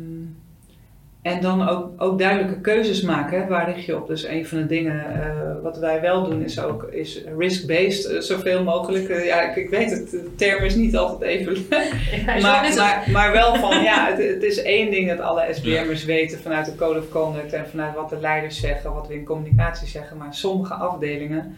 en 1.28 1.40
dan 1.40 1.68
ook, 1.68 1.90
ook 1.96 2.18
duidelijke 2.18 2.60
keuzes 2.60 3.02
maken. 3.02 3.48
Waar 3.48 3.70
richt 3.70 3.84
je 3.84 3.96
op? 3.96 4.06
Dus 4.06 4.24
een 4.24 4.46
van 4.46 4.58
de 4.58 4.66
dingen 4.66 5.04
uh, 5.16 5.62
wat 5.62 5.78
wij 5.78 6.00
wel 6.00 6.24
doen 6.24 6.42
is 6.42 6.60
ook 6.60 6.82
is 6.82 7.24
risk-based 7.38 8.10
uh, 8.10 8.20
zoveel 8.20 8.64
mogelijk. 8.64 9.08
Uh, 9.08 9.26
ja, 9.26 9.40
ik, 9.40 9.56
ik, 9.56 9.70
weet 9.70 9.90
het, 9.90 10.10
de 10.10 10.34
term 10.36 10.64
is 10.64 10.74
niet 10.74 10.96
altijd 10.96 11.30
even. 11.30 11.66
maar, 12.26 12.40
maar, 12.76 13.04
maar, 13.10 13.32
wel 13.32 13.54
van 13.54 13.82
ja, 13.90 14.08
het, 14.10 14.28
het, 14.28 14.42
is 14.42 14.62
één 14.62 14.90
ding 14.90 15.08
dat 15.08 15.20
alle 15.20 15.46
SBM'ers 15.50 16.04
weten 16.04 16.38
vanuit 16.38 16.66
de 16.66 16.74
Code 16.74 16.98
of 16.98 17.08
Conduct 17.08 17.52
en 17.52 17.68
vanuit 17.68 17.94
wat 17.94 18.08
de 18.08 18.20
leiders 18.20 18.60
zeggen, 18.60 18.94
wat 18.94 19.08
we 19.08 19.14
in 19.14 19.24
communicatie 19.24 19.88
zeggen. 19.88 20.16
Maar 20.16 20.34
sommige 20.34 20.74
afdelingen 20.74 21.56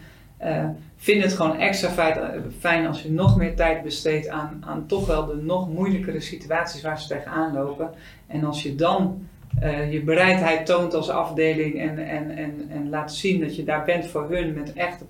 vinden 0.97 1.23
het 1.27 1.35
gewoon 1.35 1.57
extra 1.57 2.13
fijn 2.59 2.87
als 2.87 3.01
je 3.01 3.11
nog 3.11 3.37
meer 3.37 3.55
tijd 3.55 3.83
besteedt 3.83 4.27
aan, 4.27 4.63
aan 4.65 4.85
toch 4.87 5.07
wel 5.07 5.25
de 5.25 5.35
nog 5.35 5.69
moeilijkere 5.69 6.19
situaties 6.19 6.81
waar 6.81 6.99
ze 6.99 7.07
tegenaan 7.07 7.53
lopen. 7.53 7.89
En 8.27 8.43
als 8.43 8.63
je 8.63 8.75
dan 8.75 9.27
uh, 9.63 9.91
je 9.91 10.01
bereidheid 10.01 10.65
toont 10.65 10.93
als 10.93 11.09
afdeling 11.09 11.79
en, 11.79 12.07
en, 12.07 12.37
en, 12.37 12.67
en 12.69 12.89
laat 12.89 13.13
zien 13.13 13.39
dat 13.39 13.55
je 13.55 13.63
daar 13.63 13.85
bent 13.85 14.05
voor 14.05 14.29
hun 14.29 14.53
met 14.53 14.73
echte 14.73 15.03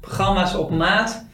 programma's 0.00 0.54
op 0.54 0.70
maat, 0.70 1.24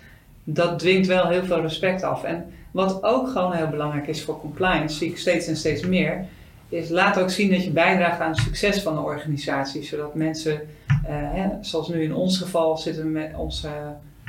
dat 0.44 0.78
dwingt 0.78 1.06
wel 1.06 1.28
heel 1.28 1.44
veel 1.44 1.60
respect 1.60 2.02
af. 2.02 2.24
En 2.24 2.52
wat 2.70 3.02
ook 3.02 3.28
gewoon 3.28 3.52
heel 3.52 3.68
belangrijk 3.68 4.06
is 4.06 4.22
voor 4.22 4.40
compliance, 4.40 4.96
zie 4.96 5.10
ik 5.10 5.18
steeds 5.18 5.46
en 5.46 5.56
steeds 5.56 5.86
meer, 5.86 6.24
is 6.68 6.88
laat 6.88 7.18
ook 7.18 7.30
zien 7.30 7.50
dat 7.50 7.64
je 7.64 7.70
bijdraagt 7.70 8.20
aan 8.20 8.30
het 8.30 8.40
succes 8.40 8.82
van 8.82 8.94
de 8.94 9.00
organisatie. 9.00 9.82
Zodat 9.82 10.14
mensen, 10.14 10.52
uh, 10.52 10.96
hè, 11.08 11.48
zoals 11.60 11.88
nu 11.88 12.02
in 12.02 12.14
ons 12.14 12.38
geval, 12.38 12.76
zitten 12.76 13.12
met 13.12 13.34
onze, 13.36 13.68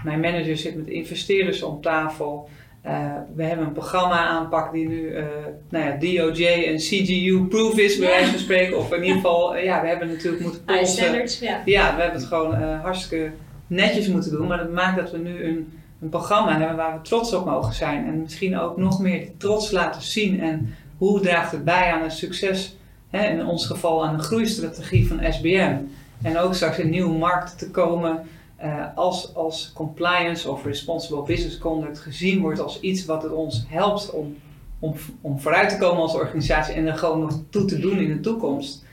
mijn 0.03 0.19
manager 0.19 0.57
zit 0.57 0.75
met 0.75 0.87
investeerders 0.87 1.63
om 1.63 1.81
tafel. 1.81 2.49
Uh, 2.87 3.13
we 3.35 3.43
hebben 3.43 3.65
een 3.65 3.73
programma 3.73 4.25
aanpak 4.25 4.71
die 4.71 4.87
nu 4.87 5.01
uh, 5.01 5.23
nou 5.69 5.85
ja, 5.85 5.91
DOJ 5.91 6.45
en 6.45 6.77
CGU-proof 6.77 7.77
is, 7.77 7.97
bij 7.97 8.07
wijze 8.07 8.29
van 8.29 8.39
spreken. 8.39 8.77
Of 8.77 8.93
in 8.93 9.01
ieder 9.01 9.15
geval, 9.15 9.55
uh, 9.55 9.63
ja, 9.63 9.81
we 9.81 9.87
hebben 9.87 10.07
natuurlijk 10.07 10.43
moeten 10.43 10.63
polsen. 10.65 11.45
Ja. 11.45 11.61
ja, 11.65 11.95
we 11.95 12.01
hebben 12.01 12.19
het 12.19 12.27
gewoon 12.27 12.53
hartstikke 12.61 13.31
netjes 13.67 14.07
moeten 14.07 14.31
doen. 14.31 14.47
Maar 14.47 14.57
dat 14.57 14.71
maakt 14.71 14.97
dat 14.97 15.11
we 15.11 15.17
nu 15.17 15.43
een, 15.43 15.79
een 16.01 16.09
programma 16.09 16.57
hebben 16.57 16.75
waar 16.75 16.93
we 16.93 17.01
trots 17.01 17.33
op 17.33 17.45
mogen 17.45 17.73
zijn. 17.73 18.05
En 18.05 18.21
misschien 18.21 18.59
ook 18.59 18.77
nog 18.77 18.99
meer 18.99 19.19
die 19.19 19.35
trots 19.37 19.71
laten 19.71 20.01
zien. 20.01 20.41
En 20.41 20.75
hoe 20.97 21.19
draagt 21.19 21.51
het 21.51 21.63
bij 21.63 21.91
aan 21.91 22.03
het 22.03 22.13
succes, 22.13 22.77
hè, 23.09 23.27
in 23.27 23.45
ons 23.45 23.65
geval 23.65 24.05
aan 24.05 24.17
de 24.17 24.23
groeistrategie 24.23 25.07
van 25.07 25.33
SBM. 25.33 25.75
En 26.21 26.37
ook 26.37 26.53
straks 26.53 26.77
in 26.77 26.89
nieuwe 26.89 27.17
markten 27.17 27.57
te 27.57 27.71
komen 27.71 28.19
uh, 28.65 28.85
als, 28.95 29.35
als 29.35 29.71
compliance 29.75 30.51
of 30.51 30.65
responsible 30.65 31.23
business 31.23 31.57
conduct 31.57 31.99
gezien 31.99 32.41
wordt 32.41 32.59
als 32.59 32.79
iets 32.79 33.05
wat 33.05 33.23
het 33.23 33.31
ons 33.31 33.65
helpt 33.67 34.09
om, 34.11 34.37
om, 34.79 34.95
om 35.21 35.39
vooruit 35.39 35.69
te 35.69 35.77
komen 35.77 36.01
als 36.01 36.13
organisatie 36.13 36.73
en 36.73 36.87
er 36.87 36.97
gewoon 36.97 37.19
nog 37.19 37.39
toe 37.49 37.65
te 37.65 37.79
doen 37.79 37.97
in 37.97 38.07
de 38.07 38.19
toekomst, 38.19 38.85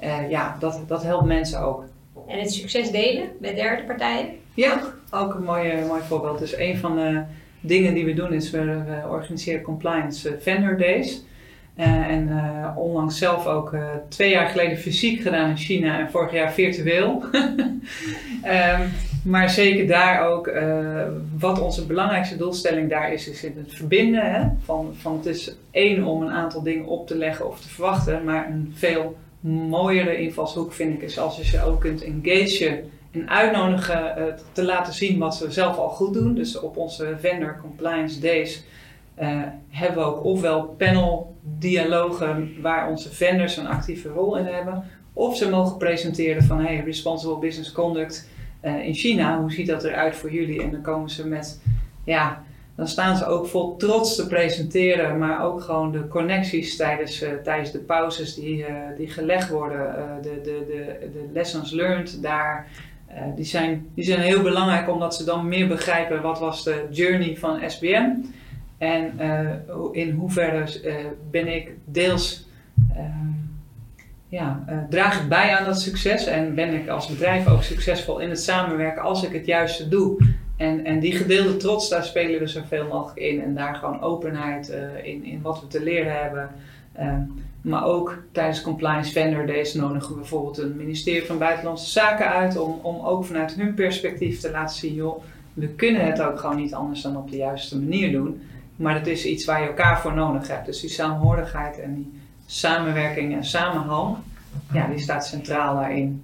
uh, 0.00 0.30
ja, 0.30 0.56
dat, 0.58 0.80
dat 0.86 1.02
helpt 1.02 1.26
mensen 1.26 1.60
ook. 1.60 1.84
En 2.26 2.38
het 2.38 2.52
succes 2.52 2.90
delen 2.90 3.28
met 3.40 3.56
derde 3.56 3.84
partijen? 3.84 4.28
Ja, 4.54 4.82
ook 5.10 5.34
een 5.34 5.44
mooi, 5.44 5.84
mooi 5.86 6.02
voorbeeld. 6.02 6.38
Dus 6.38 6.56
een 6.56 6.78
van 6.78 6.96
de 6.96 7.22
dingen 7.60 7.94
die 7.94 8.04
we 8.04 8.14
doen 8.14 8.32
is 8.32 8.50
we, 8.50 8.58
we 8.64 9.08
organiseren 9.10 9.62
compliance 9.62 10.38
vendor 10.40 10.78
days. 10.78 11.24
En 11.82 12.30
onlangs 12.76 13.18
zelf 13.18 13.46
ook 13.46 13.76
twee 14.08 14.30
jaar 14.30 14.48
geleden 14.48 14.78
fysiek 14.78 15.20
gedaan 15.20 15.50
in 15.50 15.56
China 15.56 15.98
en 15.98 16.10
vorig 16.10 16.32
jaar 16.32 16.52
virtueel. 16.52 17.22
um, 17.34 18.90
maar 19.32 19.50
zeker 19.50 19.86
daar 19.86 20.28
ook, 20.28 20.52
wat 21.38 21.60
onze 21.60 21.86
belangrijkste 21.86 22.36
doelstelling 22.36 22.90
daar 22.90 23.12
is, 23.12 23.28
is 23.28 23.44
in 23.44 23.54
het 23.56 23.74
verbinden. 23.74 24.32
Hè? 24.32 24.48
Van, 24.64 24.94
van 24.96 25.16
het 25.16 25.26
is 25.26 25.54
één 25.70 26.04
om 26.04 26.22
een 26.22 26.30
aantal 26.30 26.62
dingen 26.62 26.86
op 26.86 27.06
te 27.06 27.16
leggen 27.16 27.48
of 27.48 27.60
te 27.60 27.68
verwachten, 27.68 28.24
maar 28.24 28.50
een 28.50 28.72
veel 28.76 29.16
mooiere 29.68 30.16
invalshoek 30.16 30.72
vind 30.72 30.94
ik 30.94 31.02
is 31.02 31.18
als 31.18 31.36
je 31.36 31.44
ze 31.44 31.62
ook 31.64 31.80
kunt 31.80 32.04
engagen 32.04 32.90
en 33.10 33.28
uitnodigen 33.28 34.34
te 34.52 34.64
laten 34.64 34.92
zien 34.92 35.18
wat 35.18 35.36
ze 35.36 35.50
zelf 35.50 35.76
al 35.76 35.88
goed 35.88 36.14
doen. 36.14 36.34
Dus 36.34 36.60
op 36.60 36.76
onze 36.76 37.16
Vendor 37.20 37.58
Compliance 37.60 38.20
Days 38.20 38.64
uh, 39.20 39.42
hebben 39.68 39.98
we 39.98 40.10
ook 40.10 40.24
ofwel 40.24 40.64
panel 40.78 41.36
dialogen 41.58 42.52
waar 42.60 42.88
onze 42.88 43.14
vendors 43.14 43.56
een 43.56 43.66
actieve 43.66 44.08
rol 44.08 44.36
in 44.36 44.44
hebben, 44.44 44.84
of 45.12 45.36
ze 45.36 45.50
mogen 45.50 45.76
presenteren 45.76 46.44
van 46.44 46.60
hey, 46.60 46.82
responsible 46.84 47.38
business 47.38 47.72
conduct 47.72 48.28
uh, 48.62 48.86
in 48.86 48.94
China, 48.94 49.40
hoe 49.40 49.52
ziet 49.52 49.66
dat 49.66 49.84
eruit 49.84 50.16
voor 50.16 50.32
jullie? 50.32 50.62
En 50.62 50.70
dan 50.70 50.82
komen 50.82 51.10
ze 51.10 51.28
met, 51.28 51.62
ja, 52.04 52.42
dan 52.76 52.88
staan 52.88 53.16
ze 53.16 53.26
ook 53.26 53.46
vol 53.46 53.76
trots 53.76 54.16
te 54.16 54.26
presenteren, 54.26 55.18
maar 55.18 55.44
ook 55.44 55.60
gewoon 55.60 55.92
de 55.92 56.08
connecties 56.08 56.76
tijdens, 56.76 57.22
uh, 57.22 57.28
tijdens 57.44 57.70
de 57.70 57.78
pauzes 57.78 58.34
die, 58.34 58.64
die 58.96 59.08
gelegd 59.08 59.48
worden, 59.48 59.94
de, 60.22 60.40
de, 60.42 60.64
de, 60.66 61.10
de 61.12 61.28
lessons 61.32 61.70
learned 61.70 62.22
daar. 62.22 62.68
die, 63.36 63.44
zijn, 63.44 63.90
die 63.94 64.04
zijn 64.04 64.20
heel 64.20 64.42
belangrijk 64.42 64.90
omdat 64.90 65.14
ze 65.14 65.24
dan 65.24 65.48
meer 65.48 65.68
begrijpen 65.68 66.22
wat 66.22 66.38
was 66.38 66.64
de 66.64 66.86
journey 66.90 67.36
van 67.36 67.60
SBM 67.70 68.10
en 68.82 69.12
in 69.92 70.10
hoeverre 70.10 70.64
ben 71.30 71.54
ik 71.54 71.70
deels 71.84 72.46
ja, 74.28 74.64
uh, 74.68 74.78
draag 74.90 75.22
ik 75.22 75.28
bij 75.28 75.56
aan 75.56 75.64
dat 75.64 75.80
succes 75.80 76.26
en 76.26 76.54
ben 76.54 76.74
ik 76.74 76.88
als 76.88 77.06
bedrijf 77.06 77.48
ook 77.48 77.62
succesvol 77.62 78.18
in 78.18 78.28
het 78.28 78.40
samenwerken 78.40 79.02
als 79.02 79.24
ik 79.24 79.32
het 79.32 79.46
juiste 79.46 79.88
doe. 79.88 80.16
En, 80.56 80.84
en 80.84 81.00
die 81.00 81.12
gedeelde 81.12 81.56
trots, 81.56 81.88
daar 81.88 82.04
spelen 82.04 82.40
we 82.40 82.46
zoveel 82.46 82.86
mogelijk 82.86 83.18
in. 83.18 83.42
En 83.42 83.54
daar 83.54 83.74
gewoon 83.74 84.00
openheid 84.00 84.72
in, 85.02 85.24
in 85.24 85.42
wat 85.42 85.60
we 85.60 85.66
te 85.66 85.82
leren 85.82 86.22
hebben. 86.22 86.50
Uh, 87.00 87.14
maar 87.62 87.84
ook 87.84 88.22
tijdens 88.32 88.62
Compliance 88.62 89.12
Vendor 89.12 89.46
Days 89.46 89.74
nodigen 89.74 90.08
we 90.08 90.20
bijvoorbeeld 90.20 90.58
een 90.58 90.76
ministerie 90.76 91.26
van 91.26 91.38
Buitenlandse 91.38 91.90
Zaken 91.90 92.28
uit 92.28 92.58
om, 92.58 92.78
om 92.82 93.06
ook 93.06 93.24
vanuit 93.24 93.54
hun 93.54 93.74
perspectief 93.74 94.40
te 94.40 94.50
laten 94.50 94.76
zien, 94.76 94.94
joh, 94.94 95.22
we 95.52 95.68
kunnen 95.68 96.06
het 96.06 96.22
ook 96.22 96.38
gewoon 96.38 96.56
niet 96.56 96.74
anders 96.74 97.02
dan 97.02 97.16
op 97.16 97.30
de 97.30 97.36
juiste 97.36 97.78
manier 97.78 98.12
doen. 98.12 98.40
Maar 98.82 98.94
het 98.94 99.06
is 99.06 99.24
iets 99.24 99.44
waar 99.44 99.60
je 99.60 99.66
elkaar 99.66 100.00
voor 100.00 100.14
nodig 100.14 100.48
hebt. 100.48 100.66
Dus 100.66 100.80
die 100.80 100.90
saamhorigheid 100.90 101.80
en 101.80 101.94
die 101.94 102.12
samenwerking 102.46 103.34
en 103.34 103.44
samenhang, 103.44 104.16
ja, 104.72 104.86
die 104.86 104.98
staat 104.98 105.26
centraal 105.26 105.74
daarin. 105.74 106.22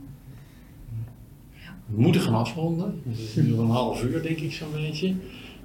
We 1.86 2.00
moeten 2.02 2.20
gaan 2.20 2.34
afronden. 2.34 3.02
Het 3.08 3.18
is 3.18 3.34
nu 3.34 3.58
een 3.58 3.70
half 3.70 4.02
uur, 4.02 4.22
denk 4.22 4.38
ik, 4.38 4.52
zo'n 4.52 4.72
beetje. 4.72 5.14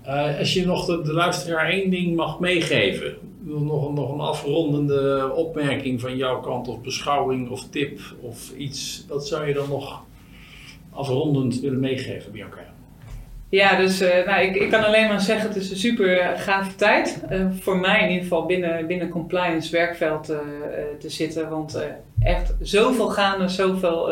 Uh, 0.06 0.39
als 0.39 0.53
je 0.53 0.65
nog 0.65 0.86
de, 0.86 1.13
luisteraar 1.13 1.69
één 1.69 1.89
ding 1.89 2.15
mag 2.15 2.39
meegeven, 2.39 3.15
nog, 3.39 3.88
een, 3.88 3.93
nog 3.93 4.13
een 4.13 4.19
afrondende 4.19 5.32
opmerking 5.36 6.01
van 6.01 6.17
jouw 6.17 6.39
kant, 6.39 6.67
of 6.67 6.82
beschouwing, 6.82 7.49
of 7.49 7.69
tip, 7.69 7.99
of 8.21 8.51
iets, 8.58 9.06
wat 9.08 9.27
zou 9.27 9.47
je 9.47 9.53
dan 9.53 9.69
nog 9.69 10.03
afrondend 10.89 11.60
willen 11.60 11.79
meegeven, 11.79 12.32
Bianca? 12.32 12.72
Ja, 13.53 13.75
dus 13.75 14.01
uh, 14.01 14.09
nou, 14.25 14.41
ik, 14.41 14.55
ik 14.55 14.69
kan 14.69 14.83
alleen 14.83 15.07
maar 15.07 15.21
zeggen, 15.21 15.47
het 15.47 15.57
is 15.57 15.71
een 15.71 15.77
super 15.77 16.33
gave 16.37 16.75
tijd. 16.75 17.19
Uh, 17.31 17.45
voor 17.59 17.77
mij 17.77 18.01
in 18.01 18.07
ieder 18.07 18.23
geval 18.23 18.45
binnen, 18.45 18.87
binnen 18.87 19.09
compliance 19.09 19.71
werkveld 19.71 20.25
te 20.99 21.09
zitten. 21.09 21.49
Want 21.49 21.83
echt 22.23 22.53
zoveel 22.61 23.09
gaande, 23.09 23.47
zoveel 23.47 24.11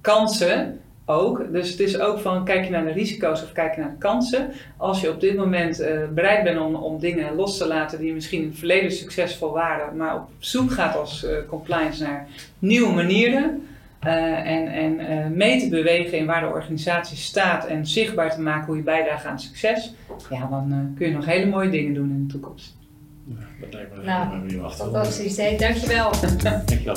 kansen 0.00 0.80
ook. 1.04 1.52
Dus 1.52 1.70
het 1.70 1.80
is 1.80 1.98
ook 1.98 2.18
van, 2.18 2.44
kijk 2.44 2.64
je 2.64 2.70
naar 2.70 2.84
de 2.84 2.92
risico's 2.92 3.42
of 3.42 3.52
kijk 3.52 3.74
je 3.74 3.80
naar 3.80 3.90
de 3.90 3.98
kansen. 3.98 4.52
Als 4.76 5.00
je 5.00 5.10
op 5.10 5.20
dit 5.20 5.36
moment 5.36 5.86
bereid 6.14 6.44
bent 6.44 6.60
om, 6.60 6.74
om 6.74 6.98
dingen 6.98 7.34
los 7.34 7.58
te 7.58 7.66
laten 7.66 7.98
die 7.98 8.14
misschien 8.14 8.42
in 8.42 8.48
het 8.48 8.58
verleden 8.58 8.92
succesvol 8.92 9.52
waren. 9.52 9.96
Maar 9.96 10.14
op 10.14 10.28
zoek 10.38 10.70
gaat 10.70 10.96
als 10.96 11.26
compliance 11.48 12.02
naar 12.02 12.26
nieuwe 12.58 12.94
manieren 12.94 13.62
en, 14.10 14.68
en 14.68 15.00
uh, 15.00 15.26
mee 15.36 15.60
te 15.60 15.68
bewegen 15.68 16.18
in 16.18 16.26
waar 16.26 16.40
de 16.40 16.46
organisatie 16.46 17.16
staat 17.16 17.66
en 17.66 17.86
zichtbaar 17.86 18.34
te 18.34 18.40
maken 18.40 18.66
hoe 18.66 18.76
je 18.76 18.82
bijdraagt 18.82 19.24
aan 19.24 19.40
succes, 19.40 19.94
ja, 20.30 20.46
dan 20.46 20.72
uh, 20.72 20.96
kun 20.96 21.06
je 21.06 21.12
nog 21.12 21.26
hele 21.26 21.46
mooie 21.46 21.70
dingen 21.70 21.94
doen 21.94 22.10
in 22.10 22.26
de 22.26 22.32
toekomst. 22.32 22.76
Ja, 23.24 23.36
dat 23.60 23.72
lijkt 23.72 23.96
me 23.96 24.04
nou, 24.04 24.70
fantastisch. 24.70 25.36
Hey, 25.36 25.56
dankjewel. 25.56 26.10
dankjewel. 26.42 26.96